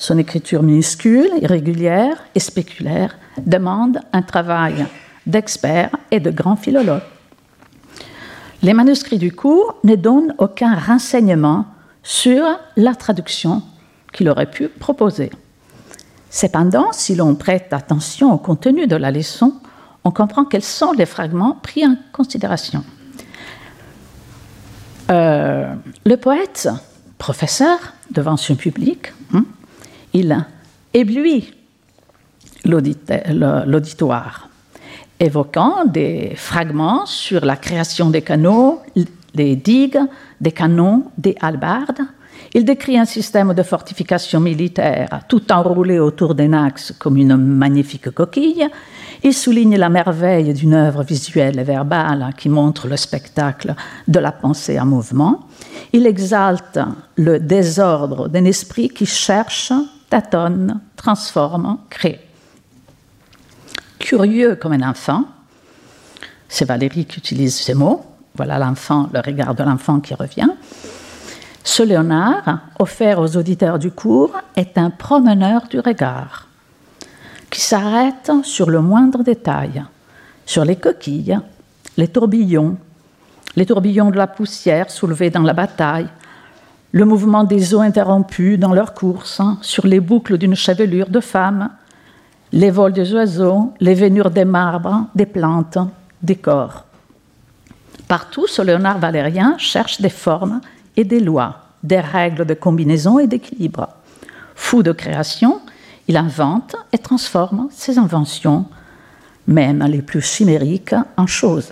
Son 0.01 0.17
écriture 0.17 0.63
minuscule, 0.63 1.29
irrégulière 1.43 2.17
et 2.37 2.41
spéculaire 2.41 3.19
demande 3.45 3.99
un 4.13 4.23
travail 4.23 4.87
d'expert 5.27 5.91
et 6.13 6.21
de 6.21 6.31
grand 6.31 6.55
philologue. 6.55 7.03
Les 8.63 8.75
manuscrits 8.75 9.19
du 9.19 9.33
cours 9.33 9.77
ne 9.83 9.97
donnent 9.97 10.35
aucun 10.39 10.77
renseignement 10.77 11.67
sur 12.05 12.45
la 12.77 12.95
traduction 12.95 13.63
qu'il 14.13 14.29
aurait 14.29 14.51
pu 14.51 14.69
proposer. 14.69 15.31
Cependant, 16.31 16.93
si 16.93 17.17
l'on 17.17 17.35
prête 17.35 17.73
attention 17.73 18.33
au 18.33 18.39
contenu 18.39 18.87
de 18.87 18.97
la 18.97 19.11
leçon, 19.11 19.55
on 20.05 20.13
comprend 20.13 20.45
quels 20.45 20.63
sont 20.63 20.93
les 20.93 21.07
fragments 21.07 21.57
pris 21.61 21.85
en 21.85 21.97
considération. 22.13 22.85
Euh, 25.11 25.75
le 26.07 26.17
poète, 26.17 26.69
professeur 27.19 27.79
devant 28.11 28.37
son 28.37 28.55
public, 28.55 29.13
hein, 29.35 29.45
il 30.13 30.47
éblouit 30.95 31.53
l'auditoire, 32.65 34.49
évoquant 35.19 35.85
des 35.87 36.33
fragments 36.37 37.07
sur 37.07 37.45
la 37.45 37.57
création 37.57 38.11
des 38.11 38.23
canaux, 38.23 38.81
des 39.35 39.57
digues, 39.57 40.01
des 40.41 40.53
canons, 40.53 41.05
des 41.17 41.37
halbardes. 41.41 42.03
Il 42.55 42.65
décrit 42.65 42.99
un 42.99 43.05
système 43.05 43.53
de 43.53 43.63
fortification 43.63 44.41
militaire 44.41 45.21
tout 45.29 45.53
enroulé 45.53 45.99
autour 45.99 46.35
d'un 46.35 46.55
axe 46.55 46.95
comme 46.99 47.17
une 47.17 47.37
magnifique 47.37 48.11
coquille. 48.11 48.67
Il 49.23 49.35
souligne 49.35 49.77
la 49.77 49.89
merveille 49.89 50.55
d'une 50.55 50.75
œuvre 50.75 51.03
visuelle 51.03 51.59
et 51.59 51.65
verbale 51.65 52.33
qui 52.37 52.49
montre 52.49 52.87
le 52.87 52.97
spectacle 52.97 53.75
de 54.07 54.19
la 54.19 54.33
pensée 54.33 54.79
en 54.79 54.87
mouvement. 54.87 55.47
Il 55.93 56.07
exalte 56.07 56.79
le 57.17 57.39
désordre 57.39 58.29
d'un 58.29 58.45
esprit 58.45 58.89
qui 58.89 59.07
cherche, 59.07 59.73
tâtonne, 60.09 60.81
transforme, 60.97 61.79
crée. 61.91 62.21
Curieux 63.99 64.57
comme 64.57 64.73
un 64.73 64.89
enfant, 64.89 65.25
c'est 66.49 66.65
Valérie 66.65 67.05
qui 67.05 67.19
utilise 67.19 67.57
ces 67.57 67.75
mots. 67.75 68.05
Voilà 68.35 68.59
l'enfant, 68.59 69.09
le 69.13 69.21
regard 69.21 69.55
de 69.55 69.63
l'enfant 69.63 70.01
qui 70.01 70.15
revient. 70.15 70.49
Ce 71.65 71.83
Léonard, 71.83 72.61
offert 72.79 73.19
aux 73.19 73.37
auditeurs 73.37 73.79
du 73.79 73.91
cours, 73.91 74.33
est 74.57 74.79
un 74.79 74.91
promeneur 74.91 75.67
du 75.69 75.81
regard 75.81 76.47
qui 77.51 77.61
s'arrête 77.61 78.31
sur 78.43 78.71
le 78.71 78.81
moindre 78.81 79.23
détail, 79.23 79.85
sur 80.47 80.65
les 80.65 80.77
coquilles, 80.77 81.39
les 81.97 82.09
tourbillons, 82.09 82.77
les 83.57 83.67
tourbillons 83.67 84.11
de 84.11 84.17
la 84.17 84.27
poussière 84.27 84.91
soulevés 84.91 85.31
dans 85.31 85.43
la 85.43 85.53
bataille, 85.53 86.09
le 86.93 87.05
mouvement 87.05 87.45
des 87.45 87.75
eaux 87.75 87.81
interrompus 87.81 88.59
dans 88.59 88.73
leur 88.73 88.95
course, 88.95 89.43
sur 89.61 89.87
les 89.87 90.01
boucles 90.01 90.39
d'une 90.39 90.55
chevelure 90.55 91.11
de 91.11 91.21
femme, 91.21 91.71
les 92.53 92.71
vols 92.71 92.93
des 92.93 93.13
oiseaux, 93.13 93.73
les 93.81 93.95
veinures 93.95 94.31
des 94.31 94.47
marbres, 94.47 95.07
des 95.15 95.27
plantes, 95.27 95.79
des 96.23 96.37
corps. 96.37 96.85
Partout, 98.07 98.47
ce 98.47 98.63
Léonard 98.63 98.99
valérien 98.99 99.57
cherche 99.59 100.01
des 100.01 100.09
formes 100.09 100.61
et 100.97 101.05
des 101.05 101.21
lois, 101.21 101.57
des 101.83 102.01
règles 102.01 102.47
de 102.47 102.55
combinaison 102.55 103.19
et 103.19 103.27
d'équilibre. 103.27 103.89
Fou 104.55 104.83
de 104.83 104.93
création, 104.93 105.61
il 106.09 106.17
invente 106.17 106.75
et 106.91 106.99
transforme 106.99 107.69
ses 107.71 107.99
inventions, 107.99 108.65
même 109.47 109.85
les 109.85 110.01
plus 110.01 110.23
chimériques, 110.23 110.95
en 111.19 111.27
choses. 111.27 111.71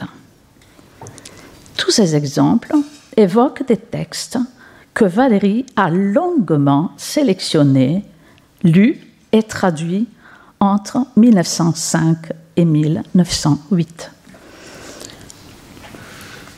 Tous 1.76 1.90
ces 1.90 2.14
exemples 2.14 2.74
évoquent 3.16 3.66
des 3.66 3.78
textes 3.78 4.38
que 4.96 5.04
Valérie 5.04 5.66
a 5.76 5.90
longuement 5.90 6.90
sélectionnés, 6.96 8.02
lus 8.64 8.98
et 9.30 9.42
traduits 9.42 10.08
entre 10.58 11.06
1905 11.16 12.32
et 12.56 12.64
1908. 12.64 14.10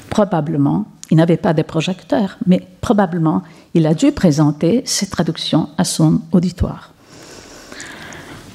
Probablement, 0.09 0.87
il 1.11 1.16
n'avait 1.16 1.37
pas 1.37 1.53
de 1.53 1.62
projecteur, 1.62 2.38
mais 2.46 2.64
probablement, 2.81 3.42
il 3.74 3.88
a 3.88 3.94
dû 3.94 4.12
présenter 4.12 4.83
ses 4.85 5.09
traductions 5.09 5.70
à 5.77 5.83
son 5.83 6.20
auditoire. 6.31 6.92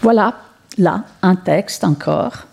Voilà, 0.02 0.38
là, 0.78 1.04
un 1.22 1.36
texte 1.36 1.84
encore. 1.84 2.46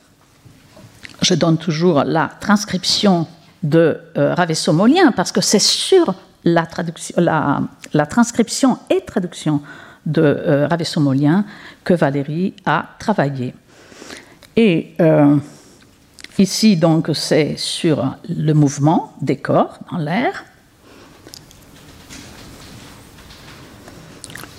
Je 1.22 1.34
donne 1.34 1.58
toujours 1.58 2.02
la 2.02 2.28
transcription 2.40 3.28
de 3.62 4.00
euh, 4.16 4.34
Ravesomolien 4.34 5.12
parce 5.12 5.30
que 5.30 5.40
c'est 5.40 5.60
sur 5.60 6.12
la, 6.44 8.06
transcription 8.08 8.78
et 8.88 9.00
traduction 9.04 9.62
de 10.06 10.22
euh, 10.22 10.66
Ravesomolien 10.66 11.44
que 11.84 11.94
Valérie 11.94 12.54
a 12.64 12.86
travaillé. 12.98 13.54
Et 14.56 14.94
euh, 15.00 15.36
ici, 16.38 16.76
donc, 16.76 17.10
c'est 17.14 17.56
sur 17.56 18.16
le 18.28 18.52
mouvement 18.52 19.14
des 19.20 19.36
corps 19.36 19.78
dans 19.90 19.98
l'air. 19.98 20.44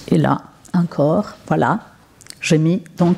Et 0.07 0.17
là, 0.17 0.41
encore, 0.73 1.37
voilà, 1.47 1.79
j'ai 2.41 2.57
mis 2.57 2.83
donc 2.97 3.17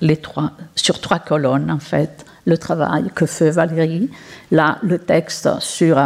les 0.00 0.16
trois, 0.18 0.52
sur 0.74 1.00
trois 1.00 1.18
colonnes, 1.18 1.70
en 1.70 1.78
fait, 1.78 2.24
le 2.44 2.58
travail 2.58 3.10
que 3.14 3.26
fait 3.26 3.50
Valérie. 3.50 4.10
Là, 4.50 4.78
le 4.82 4.98
texte 4.98 5.48
sur 5.60 5.98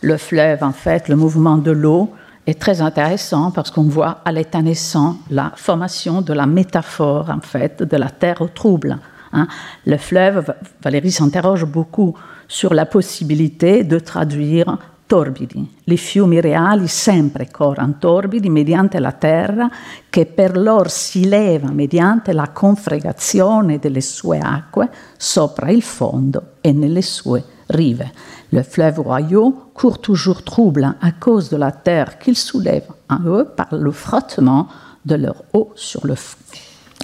le 0.00 0.16
fleuve, 0.16 0.62
en 0.62 0.72
fait, 0.72 1.08
le 1.08 1.16
mouvement 1.16 1.56
de 1.56 1.70
l'eau 1.70 2.12
est 2.46 2.60
très 2.60 2.80
intéressant 2.80 3.50
parce 3.50 3.70
qu'on 3.70 3.84
voit 3.84 4.20
à 4.24 4.32
l'état 4.32 4.62
naissant 4.62 5.16
la 5.30 5.52
formation 5.56 6.22
de 6.22 6.32
la 6.32 6.46
métaphore, 6.46 7.30
en 7.30 7.40
fait, 7.40 7.82
de 7.82 7.96
la 7.96 8.10
terre 8.10 8.40
au 8.40 8.48
trouble. 8.48 8.98
Hein. 9.32 9.48
Le 9.84 9.96
fleuve, 9.96 10.54
Valérie 10.82 11.10
s'interroge 11.10 11.64
beaucoup 11.64 12.14
sur 12.46 12.72
la 12.74 12.86
possibilité 12.86 13.82
de 13.82 13.98
traduire 13.98 14.78
torbidi. 15.06 15.68
Les 15.84 15.96
fiumi 15.96 16.40
reali 16.40 16.88
sempre 16.88 17.48
corrono 17.50 17.94
torbidi 17.98 18.50
mediante 18.50 18.98
la 18.98 19.12
terra 19.12 19.70
che 20.10 20.26
per 20.26 20.56
loro 20.56 20.88
si 20.88 21.28
leva 21.28 21.70
mediante 21.70 22.32
la 22.32 22.50
confregazione 22.50 23.78
delle 23.78 24.00
sue 24.00 24.38
acque 24.38 24.90
sopra 25.16 25.70
il 25.70 25.82
fondo 25.82 26.54
e 26.60 26.72
nelle 26.72 27.02
sue 27.02 27.44
Le 27.68 28.62
fleuve 28.62 29.00
royaux 29.00 29.70
court 29.74 30.00
toujours 30.00 30.44
trouble 30.44 30.94
à 31.00 31.12
cause 31.12 31.50
de 31.50 31.56
la 31.56 31.72
terre 31.72 32.18
qu'il 32.18 32.36
soulève 32.36 32.86
en 33.08 33.20
eux 33.24 33.44
par 33.44 33.74
le 33.74 33.90
frottement 33.90 34.68
de 35.04 35.16
leur 35.16 35.42
eau 35.52 35.72
sur 35.74 36.06
le, 36.06 36.14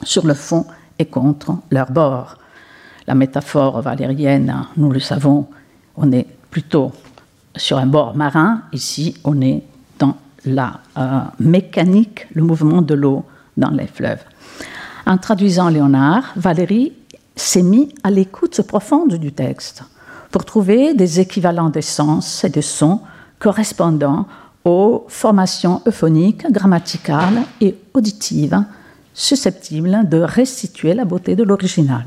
sur 0.05 0.27
le 0.27 0.35
fond 0.35 0.67
et 0.99 1.07
contre 1.07 1.57
leur 1.71 1.91
bord. 1.91 2.39
La 3.07 3.15
métaphore 3.15 3.81
valérienne, 3.83 4.67
nous 4.77 4.91
le 4.91 5.01
savons, 5.01 5.49
on 5.97 6.13
est 6.13 6.27
plutôt 6.51 6.93
sur 7.57 7.79
un 7.79 7.87
bord 7.87 8.17
marin. 8.17 8.63
Ici, 8.73 9.17
on 9.25 9.41
est 9.41 9.63
dans 9.99 10.17
la 10.45 10.81
euh, 10.97 11.21
mécanique, 11.41 12.29
le 12.35 12.43
mouvement 12.43 12.83
de 12.83 12.95
l'eau 12.95 13.25
dans 13.57 13.71
les 13.71 13.87
fleuves. 13.87 14.23
En 15.07 15.19
traduisant 15.19 15.69
Léonard, 15.69 16.33
Valérie 16.37 16.93
s'est 17.35 17.63
mis 17.63 17.93
à 18.05 18.11
l'écoute 18.11 18.63
profonde 18.63 19.15
du 19.15 19.33
texte 19.33 19.85
pour 20.33 20.45
trouver 20.45 20.95
des 20.95 21.21
équivalents 21.21 21.71
de 21.71 21.81
sens 21.81 22.43
et 22.43 22.49
de 22.49 22.63
sons 22.63 23.01
correspondant 23.39 24.27
aux 24.65 25.05
formations 25.09 25.83
euphoniques, 25.87 26.51
grammaticales 26.51 27.43
et 27.61 27.77
auditives 27.95 28.65
susceptibles 29.15 30.09
de 30.09 30.19
restituer 30.19 30.95
la 30.95 31.05
beauté 31.05 31.37
de 31.37 31.45
l'original. 31.45 32.07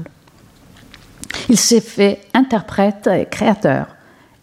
Il 1.49 1.57
s'est 1.57 1.81
fait 1.81 2.21
interprète 2.33 3.07
et 3.07 3.27
créateur, 3.29 3.87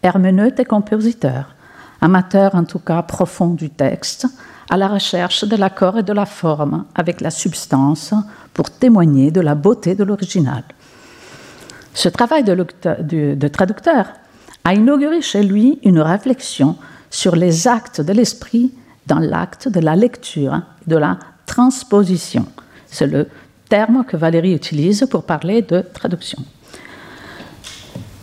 hermeneute 0.02 0.60
et 0.60 0.64
compositeur, 0.64 1.56
amateur 2.00 2.54
en 2.54 2.64
tout 2.64 2.78
cas 2.78 3.02
profond 3.02 3.48
du 3.48 3.68
texte, 3.70 4.26
à 4.70 4.76
la 4.76 4.86
recherche 4.86 5.44
de 5.44 5.56
l'accord 5.56 5.98
et 5.98 6.02
de 6.04 6.12
la 6.12 6.26
forme 6.26 6.84
avec 6.94 7.20
la 7.20 7.30
substance 7.30 8.14
pour 8.54 8.70
témoigner 8.70 9.32
de 9.32 9.40
la 9.40 9.56
beauté 9.56 9.96
de 9.96 10.04
l'original. 10.04 10.62
Ce 11.94 12.08
travail 12.08 12.44
de, 12.44 13.48
traducteur 13.48 14.06
a 14.64 14.74
inauguré 14.74 15.20
chez 15.20 15.42
lui 15.42 15.78
une 15.84 16.00
réflexion 16.00 16.76
sur 17.10 17.36
les 17.36 17.68
actes 17.68 18.00
de 18.00 18.12
l'esprit 18.12 18.72
dans 19.06 19.18
l'acte 19.18 19.68
de 19.68 19.80
la 19.80 19.96
lecture, 19.96 20.62
de 20.86 20.96
la 20.96 21.18
transposition. 21.46 22.46
C'est 22.86 23.06
le 23.06 23.28
terme 23.68 24.04
que 24.04 24.16
Valérie 24.16 24.54
utilise 24.54 25.06
pour 25.10 25.24
parler 25.24 25.62
de 25.62 25.80
traduction. 25.80 26.42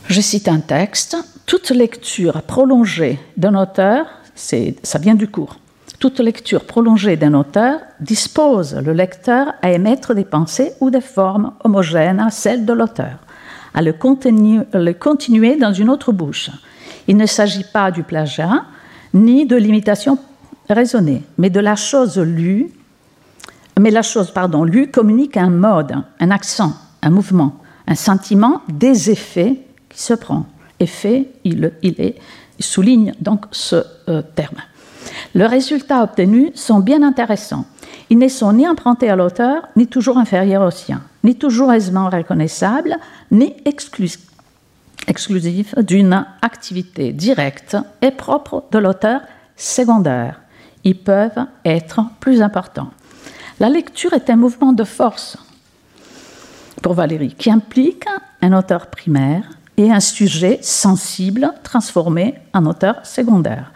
Je 0.07 0.21
cite 0.21 0.47
un 0.47 0.59
texte. 0.59 1.17
Toute 1.45 1.71
lecture 1.71 2.43
prolongée 2.43 3.19
d'un 3.35 3.55
auteur, 3.55 4.05
ça 4.35 4.99
vient 4.99 5.15
du 5.15 5.27
cours, 5.27 5.57
toute 5.99 6.19
lecture 6.19 6.63
prolongée 6.63 7.17
d'un 7.17 7.33
auteur 7.33 7.81
dispose 7.99 8.73
le 8.75 8.93
lecteur 8.93 9.53
à 9.61 9.71
émettre 9.71 10.15
des 10.15 10.23
pensées 10.23 10.71
ou 10.79 10.89
des 10.89 11.01
formes 11.01 11.51
homogènes 11.63 12.21
à 12.21 12.29
celles 12.29 12.65
de 12.65 12.71
l'auteur, 12.71 13.17
à 13.73 13.81
le, 13.81 13.93
continuer 14.93 15.55
dans 15.55 15.73
une 15.73 15.89
autre 15.89 16.11
bouche. 16.11 16.49
Il 17.07 17.17
ne 17.17 17.25
s'agit 17.25 17.65
pas 17.71 17.91
du 17.91 18.03
plagiat, 18.03 18.65
ni 19.13 19.45
de 19.45 19.55
l'imitation 19.55 20.17
raisonnée, 20.69 21.23
mais 21.37 21.49
de 21.49 21.59
la 21.59 21.75
chose 21.75 22.17
lue, 22.19 22.71
mais 23.79 23.91
la 23.91 24.01
chose, 24.01 24.31
pardon, 24.31 24.63
lue 24.63 24.91
communique 24.91 25.37
un 25.37 25.49
mode, 25.49 25.95
un 26.19 26.31
accent, 26.31 26.73
un 27.01 27.09
mouvement, 27.09 27.57
un 27.87 27.95
sentiment, 27.95 28.61
des 28.67 29.09
effets 29.09 29.57
qui 29.89 30.01
se 30.01 30.13
prend. 30.13 30.45
Effet, 30.79 31.27
il, 31.43 31.71
il, 31.81 31.99
est, 31.99 32.15
il 32.59 32.65
souligne 32.65 33.13
donc 33.19 33.45
ce 33.51 33.83
euh, 34.09 34.21
terme. 34.35 34.57
Les 35.33 35.45
résultats 35.45 36.03
obtenus 36.03 36.51
sont 36.55 36.79
bien 36.79 37.03
intéressants. 37.03 37.65
Ils 38.09 38.17
ne 38.17 38.27
sont 38.27 38.53
ni 38.53 38.67
empruntés 38.67 39.09
à 39.09 39.15
l'auteur, 39.15 39.67
ni 39.75 39.87
toujours 39.87 40.17
inférieurs 40.17 40.63
au 40.63 40.71
sien, 40.71 41.01
ni 41.23 41.35
toujours 41.35 41.73
aisément 41.73 42.09
reconnaissables, 42.09 42.97
ni 43.31 43.55
exclusifs 43.65 44.25
d'une 45.77 46.25
activité 46.41 47.13
directe 47.13 47.77
et 48.01 48.11
propre 48.11 48.65
de 48.71 48.77
l'auteur 48.77 49.21
secondaire. 49.55 50.41
Ils 50.83 50.97
peuvent 50.97 51.45
être 51.65 52.01
plus 52.19 52.41
importants. 52.41 52.91
La 53.59 53.69
lecture 53.69 54.13
est 54.13 54.29
un 54.29 54.37
mouvement 54.37 54.71
de 54.71 54.83
force 54.83 55.37
pour 56.81 56.93
Valérie 56.93 57.35
qui 57.37 57.51
implique 57.51 58.05
un 58.41 58.53
auteur 58.53 58.87
primaire 58.87 59.49
et 59.75 59.91
un 59.91 59.99
sujet 59.99 60.59
sensible 60.61 61.51
transformé 61.63 62.35
en 62.53 62.65
auteur 62.65 63.05
secondaire. 63.05 63.71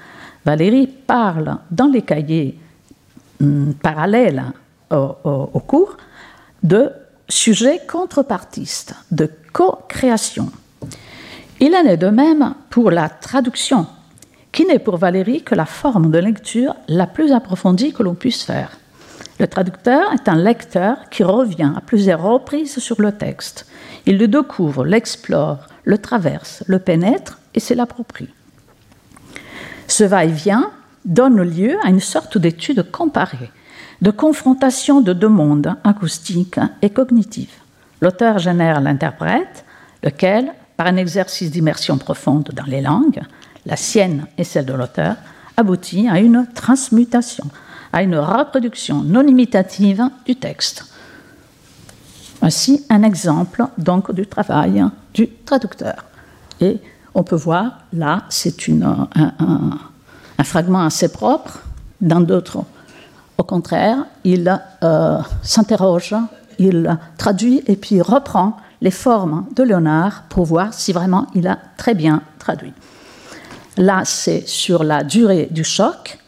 Valérie 0.45 0.87
parle 0.87 1.57
dans 1.71 1.87
les 1.87 2.01
cahiers 2.01 2.59
hum, 3.41 3.73
parallèles 3.81 4.43
au, 4.91 5.59
cours 5.65 5.97
de 6.61 6.91
sujets 7.29 7.81
contrepartistes, 7.87 8.95
de 9.11 9.29
co-création. 9.53 10.51
Il 11.59 11.75
en 11.75 11.85
est 11.85 11.97
de 11.97 12.07
même 12.07 12.55
pour 12.69 12.91
la 12.91 13.09
traduction, 13.09 13.87
qui 14.51 14.65
n'est 14.65 14.79
pour 14.79 14.97
Valérie 14.97 15.43
que 15.43 15.55
la 15.55 15.65
forme 15.65 16.11
de 16.11 16.19
lecture 16.19 16.75
la 16.87 17.07
plus 17.07 17.31
approfondie 17.31 17.93
que 17.93 18.03
l'on 18.03 18.15
puisse 18.15 18.43
faire. 18.43 18.77
Le 19.39 19.47
traducteur 19.47 20.11
est 20.13 20.29
un 20.29 20.35
lecteur 20.35 21.09
qui 21.09 21.23
revient 21.23 21.71
à 21.75 21.81
plusieurs 21.81 22.21
reprises 22.21 22.79
sur 22.79 23.01
le 23.01 23.11
texte. 23.11 23.65
Il 24.05 24.17
le 24.17 24.27
découvre, 24.27 24.85
l'explore, 24.85 25.67
le 25.83 25.97
traverse, 25.97 26.63
le 26.67 26.79
pénètre 26.79 27.39
et 27.55 27.59
se 27.59 27.73
l'approprie. 27.73 28.29
Ce 29.87 30.03
va-et-vient 30.03 30.71
donne 31.05 31.41
lieu 31.41 31.77
à 31.83 31.89
une 31.89 31.99
sorte 31.99 32.37
d'étude 32.37 32.89
comparée, 32.91 33.51
de 34.03 34.11
confrontation 34.11 34.99
de 34.99 35.13
deux 35.13 35.29
mondes, 35.29 35.75
acoustiques 35.85 36.59
et 36.81 36.89
cognitifs. 36.89 37.61
L'auteur 38.01 38.37
génère 38.37 38.81
l'interprète, 38.81 39.63
lequel, 40.03 40.51
par 40.75 40.87
un 40.87 40.97
exercice 40.97 41.49
d'immersion 41.49 41.97
profonde 41.97 42.49
dans 42.53 42.65
les 42.65 42.81
langues, 42.81 43.21
la 43.65 43.77
sienne 43.77 44.25
et 44.37 44.43
celle 44.43 44.65
de 44.65 44.73
l'auteur, 44.73 45.15
aboutit 45.55 46.09
à 46.09 46.19
une 46.19 46.45
transmutation, 46.53 47.45
à 47.93 48.03
une 48.03 48.17
reproduction 48.17 49.03
non 49.03 49.25
imitative 49.25 50.03
du 50.25 50.35
texte. 50.35 50.85
Voici 52.41 52.85
un 52.89 53.03
exemple 53.03 53.65
donc 53.77 54.13
du 54.13 54.27
travail 54.27 54.83
du 55.13 55.29
traducteur. 55.45 56.03
Et 56.59 56.77
on 57.15 57.23
peut 57.23 57.37
voir, 57.37 57.79
là, 57.93 58.23
c'est 58.27 58.67
un, 58.67 59.07
un, 59.15 60.43
fragment 60.43 60.83
assez 60.83 61.09
propre. 61.09 61.59
Dans 62.01 62.19
d'autres, 62.19 62.65
au 63.37 63.43
contraire, 63.43 64.05
il 64.23 64.59
euh, 64.83 65.17
s'interroge, 65.41 66.15
il 66.59 66.97
traduit 67.17 67.63
et 67.67 67.75
puis 67.75 68.01
reprend 68.01 68.57
les 68.81 68.91
formes 68.91 69.45
de 69.55 69.63
Léonard 69.63 70.23
pour 70.29 70.45
voir 70.45 70.73
si 70.73 70.93
vraiment 70.93 71.27
il 71.33 71.47
a 71.47 71.57
très 71.77 71.95
bien 71.95 72.21
traduit. 72.37 72.73
Là, 73.77 74.01
c'est 74.05 74.47
sur 74.47 74.83
la 74.83 75.03
durée 75.03 75.47
du 75.49 75.63
choc, 75.63 76.19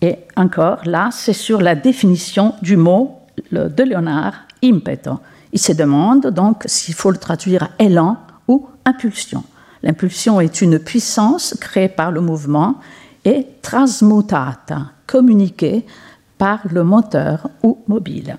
et 0.00 0.18
encore, 0.36 0.80
là, 0.84 1.10
c'est 1.12 1.32
sur 1.32 1.60
la 1.60 1.74
définition 1.74 2.54
du 2.62 2.76
mot 2.76 3.20
de 3.52 3.82
Léonard, 3.82 4.34
impeto. 4.62 5.20
Il 5.52 5.60
se 5.60 5.72
demande 5.72 6.26
donc 6.28 6.64
s'il 6.66 6.94
faut 6.94 7.10
le 7.10 7.18
traduire 7.18 7.68
élan 7.78 8.16
ou 8.48 8.66
impulsion. 8.84 9.44
L'impulsion 9.82 10.40
est 10.40 10.60
une 10.60 10.78
puissance 10.78 11.56
créée 11.60 11.88
par 11.88 12.10
le 12.10 12.20
mouvement 12.20 12.76
et 13.24 13.46
transmutata, 13.60 14.92
communiquée 15.06 15.86
par 16.42 16.62
le 16.72 16.82
moteur 16.82 17.48
ou 17.62 17.84
mobile. 17.86 18.36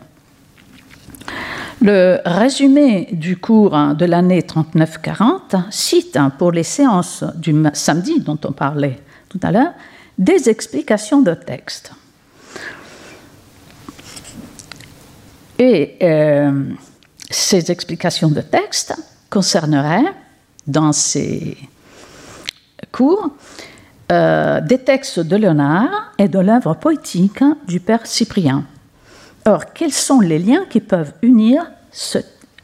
Le 1.81 2.19
résumé 2.25 3.07
du 3.13 3.37
cours 3.37 3.95
de 3.95 4.03
l'année 4.03 4.41
39-40 4.41 5.71
cite 5.71 6.19
pour 6.37 6.51
les 6.51 6.63
séances 6.63 7.23
du 7.35 7.55
samedi 7.71 8.19
dont 8.19 8.37
on 8.43 8.51
parlait 8.51 8.99
tout 9.29 9.39
à 9.41 9.53
l'heure 9.53 9.71
des 10.17 10.49
explications 10.49 11.21
de 11.21 11.33
texte. 11.33 11.93
Et 15.57 15.95
euh, 16.01 16.65
ces 17.29 17.71
explications 17.71 18.31
de 18.31 18.41
texte 18.41 18.95
concerneraient 19.29 20.13
dans 20.67 20.91
ces 20.91 21.57
cours 22.91 23.29
euh, 24.13 24.61
des 24.61 24.77
textes 24.77 25.19
de 25.19 25.35
Léonard 25.35 26.13
et 26.17 26.27
de 26.27 26.39
l'œuvre 26.39 26.75
poétique 26.75 27.43
du 27.67 27.79
père 27.79 28.05
Cyprien. 28.05 28.63
Or, 29.45 29.73
quels 29.73 29.91
sont 29.91 30.19
les 30.19 30.39
liens 30.39 30.65
qui 30.69 30.79
peuvent 30.79 31.13
unir 31.21 31.65
ce 31.91 32.19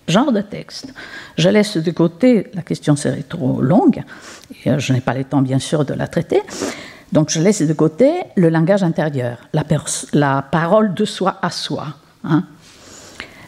genre 0.07 0.31
de 0.31 0.41
texte? 0.41 0.93
Je 1.37 1.49
laisse 1.49 1.77
de 1.77 1.91
côté, 1.91 2.47
la 2.53 2.61
question 2.61 2.95
serait 2.95 3.23
trop 3.23 3.61
longue, 3.61 4.03
et 4.63 4.69
euh, 4.69 4.79
je 4.79 4.93
n'ai 4.93 5.01
pas 5.01 5.13
le 5.13 5.23
temps 5.23 5.41
bien 5.41 5.59
sûr 5.59 5.85
de 5.85 5.93
la 5.93 6.07
traiter, 6.07 6.41
donc 7.11 7.29
je 7.29 7.39
laisse 7.39 7.61
de 7.63 7.73
côté 7.73 8.11
le 8.35 8.49
langage 8.49 8.83
intérieur, 8.83 9.39
la, 10.13 10.41
parole 10.43 10.93
de 10.93 11.05
soi 11.05 11.39
à 11.41 11.49
soi. 11.49 11.87
Hein. 12.23 12.43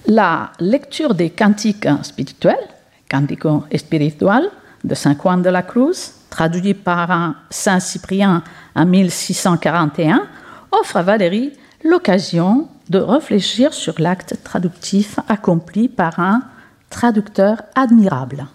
La 0.07 0.51
lecture 0.59 1.13
des 1.13 1.29
cantiques 1.29 1.87
spirituels 2.01 2.67
Cantico 3.11 3.65
Espiritual 3.69 4.49
de 4.83 4.95
Saint 4.95 5.15
Juan 5.21 5.41
de 5.41 5.49
la 5.49 5.63
Cruz, 5.63 6.13
traduit 6.31 6.73
par 6.73 7.11
Saint 7.51 7.79
Cyprien 7.79 8.43
en 8.75 8.85
1641, 8.87 10.23
offre 10.71 10.97
à 10.97 11.03
Valérie 11.03 11.53
l'occasion 11.83 12.67
de 12.89 12.97
réfléchir 12.97 13.73
sur 13.73 13.93
l'acte 13.99 14.37
traductif 14.43 15.19
accompli 15.27 15.87
par 15.87 16.19
un 16.19 16.41
traducteur 16.89 17.61
admirable. 17.75 18.47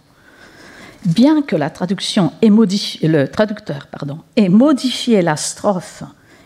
Bien 1.04 1.42
que 1.42 1.54
modifié, 2.50 3.06
le 3.06 3.28
traducteur 3.28 3.86
ait 4.34 4.48
modifié 4.48 5.22
la 5.22 5.36
strophe, 5.36 6.02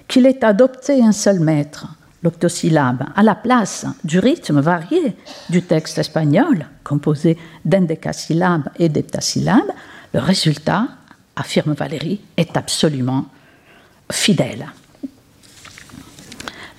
qu'il 0.06 0.26
ait 0.26 0.44
adopté 0.44 1.02
un 1.02 1.12
seul 1.12 1.40
maître, 1.40 1.86
l'octosyllabe, 2.22 3.04
à 3.16 3.22
la 3.22 3.34
place 3.34 3.86
du 4.04 4.18
rythme 4.18 4.60
varié 4.60 5.16
du 5.48 5.62
texte 5.62 5.98
espagnol, 5.98 6.66
composé 6.84 7.38
d'endécasyllabes 7.64 8.68
et 8.78 8.88
d'heptasyllabes, 8.88 9.72
le 10.12 10.20
résultat, 10.20 10.88
affirme 11.40 11.72
Valérie, 11.72 12.20
est 12.36 12.56
absolument 12.56 13.26
fidèle. 14.10 14.66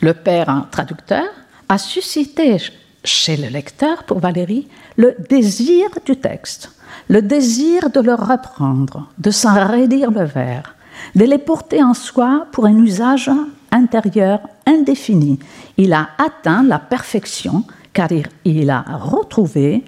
Le 0.01 0.13
père 0.13 0.67
traducteur 0.71 1.25
a 1.69 1.77
suscité 1.77 2.57
chez 3.03 3.37
le 3.37 3.47
lecteur, 3.47 4.03
pour 4.03 4.19
Valérie, 4.19 4.67
le 4.95 5.15
désir 5.29 5.87
du 6.05 6.15
texte, 6.17 6.71
le 7.09 7.21
désir 7.21 7.89
de 7.89 7.99
le 7.99 8.13
reprendre, 8.13 9.09
de 9.17 9.31
s'en 9.31 9.53
redire 9.67 10.11
le 10.11 10.23
vers, 10.23 10.75
de 11.15 11.25
les 11.25 11.37
porter 11.37 11.83
en 11.83 11.93
soi 11.93 12.47
pour 12.51 12.65
un 12.65 12.77
usage 12.77 13.31
intérieur 13.71 14.39
indéfini. 14.65 15.39
Il 15.77 15.93
a 15.93 16.09
atteint 16.17 16.63
la 16.63 16.79
perfection 16.79 17.63
car 17.93 18.09
il 18.45 18.69
a 18.69 18.85
retrouvé 18.97 19.83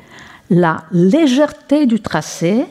la 0.50 0.84
légèreté 0.92 1.86
du 1.86 2.02
tracé, 2.02 2.66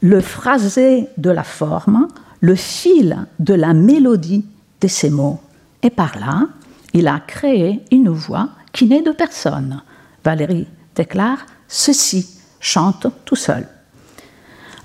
le 0.00 0.20
phrasé 0.20 1.08
de 1.18 1.30
la 1.30 1.44
forme, 1.44 2.08
le 2.40 2.54
fil 2.54 3.26
de 3.38 3.54
la 3.54 3.74
mélodie 3.74 4.46
de 4.80 4.88
ses 4.88 5.10
mots. 5.10 5.40
Et 5.82 5.90
par 5.90 6.18
là, 6.18 6.48
il 6.92 7.06
a 7.06 7.20
créé 7.20 7.82
une 7.90 8.08
voix 8.08 8.48
qui 8.72 8.86
n'est 8.86 9.02
de 9.02 9.12
personne. 9.12 9.82
Valérie 10.24 10.66
déclare 10.94 11.46
Ceci 11.68 12.26
chante 12.58 13.06
tout 13.24 13.36
seul. 13.36 13.68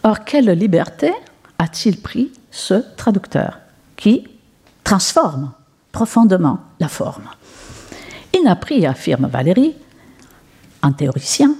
Or, 0.03 0.23
quelle 0.23 0.51
liberté 0.51 1.11
a-t-il 1.57 1.99
pris 1.99 2.31
ce 2.51 2.75
traducteur 2.95 3.59
qui 3.95 4.27
transforme 4.83 5.51
profondément 5.91 6.59
la 6.79 6.87
forme? 6.87 7.29
Il 8.33 8.43
n'a 8.43 8.55
pris, 8.55 8.85
affirme 8.85 9.25
Valérie, 9.25 9.73
un 10.83 10.91
théoricien, 10.91 11.55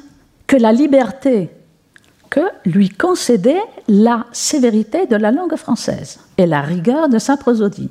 que 0.45 0.57
la 0.57 0.71
liberté 0.71 1.49
que 2.29 2.41
lui 2.65 2.89
concédait 2.89 3.61
la 3.87 4.25
sévérité 4.31 5.05
de 5.07 5.15
la 5.15 5.31
langue 5.31 5.55
française 5.55 6.19
et 6.37 6.45
la 6.45 6.61
rigueur 6.61 7.09
de 7.09 7.19
sa 7.19 7.37
prosodie. 7.37 7.89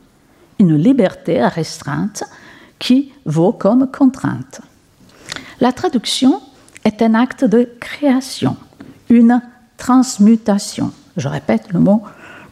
Une 0.59 0.77
liberté 0.77 1.45
restreinte 1.45 2.25
qui 2.79 3.13
vaut 3.25 3.53
comme 3.53 3.91
contrainte. 3.91 4.61
La 5.61 5.73
traduction 5.73 6.41
est 6.85 7.03
un 7.03 7.15
acte 7.15 7.45
de 7.45 7.69
création, 7.81 8.57
une 9.09 9.41
transmutation. 9.77 10.93
Je 11.17 11.29
répète 11.29 11.73
le 11.73 11.81
mot 11.81 12.03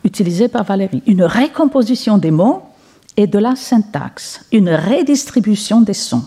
utilisé 0.05 0.49
par 0.49 0.65
Valérie. 0.65 1.03
Une 1.07 1.23
récomposition 1.23 2.19
des 2.19 2.31
mots 2.31 2.63
et 3.17 3.27
de 3.27 3.39
la 3.39 3.57
syntaxe, 3.57 4.45
une 4.53 4.71
redistribution 4.71 5.81
des 5.81 5.95
sons, 5.95 6.25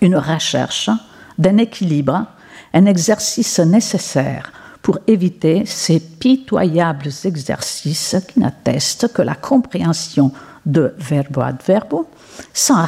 une 0.00 0.16
recherche 0.16 0.90
d'un 1.38 1.58
équilibre, 1.58 2.26
un 2.74 2.86
exercice 2.86 3.60
nécessaire 3.60 4.52
pour 4.82 4.98
éviter 5.06 5.64
ces 5.64 5.98
pitoyables 5.98 7.10
exercices 7.24 8.16
qui 8.28 8.40
n'attestent 8.40 9.10
que 9.12 9.22
la 9.22 9.34
compréhension 9.34 10.32
de 10.66 10.94
verbo 10.98 11.40
ad 11.40 11.62
verbo 11.66 12.08
sans 12.52 12.84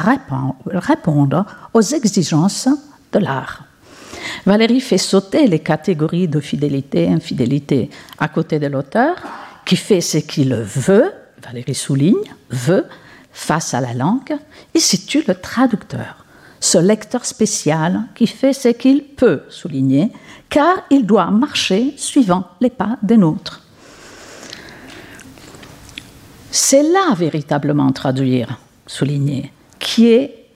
répondre 0.65 1.45
aux 1.73 1.81
exigences 1.81 2.69
de 3.13 3.19
l'art. 3.19 3.63
Valérie 4.45 4.81
fait 4.81 4.97
sauter 4.97 5.47
les 5.47 5.59
catégories 5.59 6.27
de 6.27 6.39
fidélité 6.39 7.03
et 7.03 7.13
infidélité 7.13 7.89
à 8.19 8.27
côté 8.27 8.59
de 8.59 8.67
l'auteur, 8.67 9.15
qui 9.65 9.75
fait 9.75 10.01
ce 10.01 10.19
qu'il 10.19 10.53
veut, 10.53 11.11
Valérie 11.43 11.75
souligne, 11.75 12.15
veut, 12.49 12.85
face 13.31 13.73
à 13.73 13.81
la 13.81 13.93
langue, 13.93 14.37
et 14.73 14.79
situe 14.79 15.23
le 15.27 15.35
traducteur, 15.35 16.25
ce 16.59 16.77
lecteur 16.77 17.25
spécial 17.25 18.05
qui 18.15 18.27
fait 18.27 18.53
ce 18.53 18.69
qu'il 18.69 19.03
peut 19.03 19.43
souligner, 19.49 20.11
car 20.49 20.75
il 20.89 21.05
doit 21.05 21.29
marcher 21.31 21.93
suivant 21.97 22.45
les 22.59 22.69
pas 22.69 22.97
des 23.01 23.17
nôtres. 23.17 23.63
C'est 26.51 26.83
là 26.83 27.13
véritablement 27.15 27.91
traduire, 27.91 28.59
souligner, 28.85 29.51
qui 29.79 30.07
est 30.07 30.47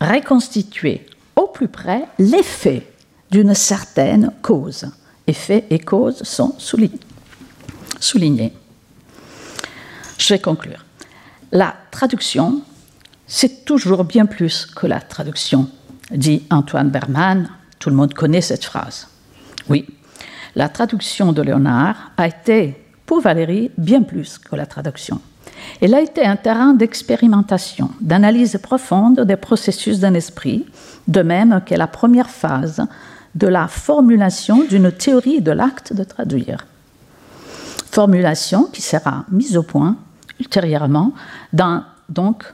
reconstituer 0.00 1.06
au 1.36 1.46
plus 1.46 1.68
près 1.68 2.04
l'effet 2.18 2.86
d'une 3.30 3.54
certaine 3.54 4.32
cause. 4.42 4.86
Effet 5.26 5.66
et 5.70 5.78
cause 5.78 6.22
sont 6.24 6.54
soulignés. 6.58 8.52
Je 10.18 10.34
vais 10.34 10.40
conclure. 10.40 10.84
La 11.52 11.74
traduction, 11.90 12.62
c'est 13.32 13.64
toujours 13.64 14.02
bien 14.02 14.26
plus 14.26 14.66
que 14.66 14.88
la 14.88 15.00
traduction, 15.00 15.68
dit 16.10 16.42
Antoine 16.50 16.90
Berman. 16.90 17.48
Tout 17.78 17.88
le 17.88 17.94
monde 17.94 18.12
connaît 18.12 18.40
cette 18.40 18.64
phrase. 18.64 19.06
Oui, 19.68 19.86
la 20.56 20.68
traduction 20.68 21.32
de 21.32 21.40
Léonard 21.40 22.10
a 22.16 22.26
été, 22.26 22.84
pour 23.06 23.20
Valérie, 23.20 23.70
bien 23.78 24.02
plus 24.02 24.36
que 24.36 24.56
la 24.56 24.66
traduction. 24.66 25.20
Elle 25.80 25.94
a 25.94 26.00
été 26.00 26.26
un 26.26 26.34
terrain 26.34 26.74
d'expérimentation, 26.74 27.90
d'analyse 28.00 28.58
profonde 28.60 29.20
des 29.20 29.36
processus 29.36 30.00
d'un 30.00 30.14
esprit, 30.14 30.66
de 31.06 31.22
même 31.22 31.60
que 31.64 31.76
la 31.76 31.86
première 31.86 32.30
phase 32.30 32.84
de 33.36 33.46
la 33.46 33.68
formulation 33.68 34.64
d'une 34.64 34.90
théorie 34.90 35.40
de 35.40 35.52
l'acte 35.52 35.92
de 35.92 36.02
traduire. 36.02 36.66
Formulation 37.92 38.64
qui 38.72 38.82
sera 38.82 39.24
mise 39.30 39.56
au 39.56 39.62
point 39.62 39.96
ultérieurement 40.40 41.12
dans 41.52 41.84
donc 42.08 42.44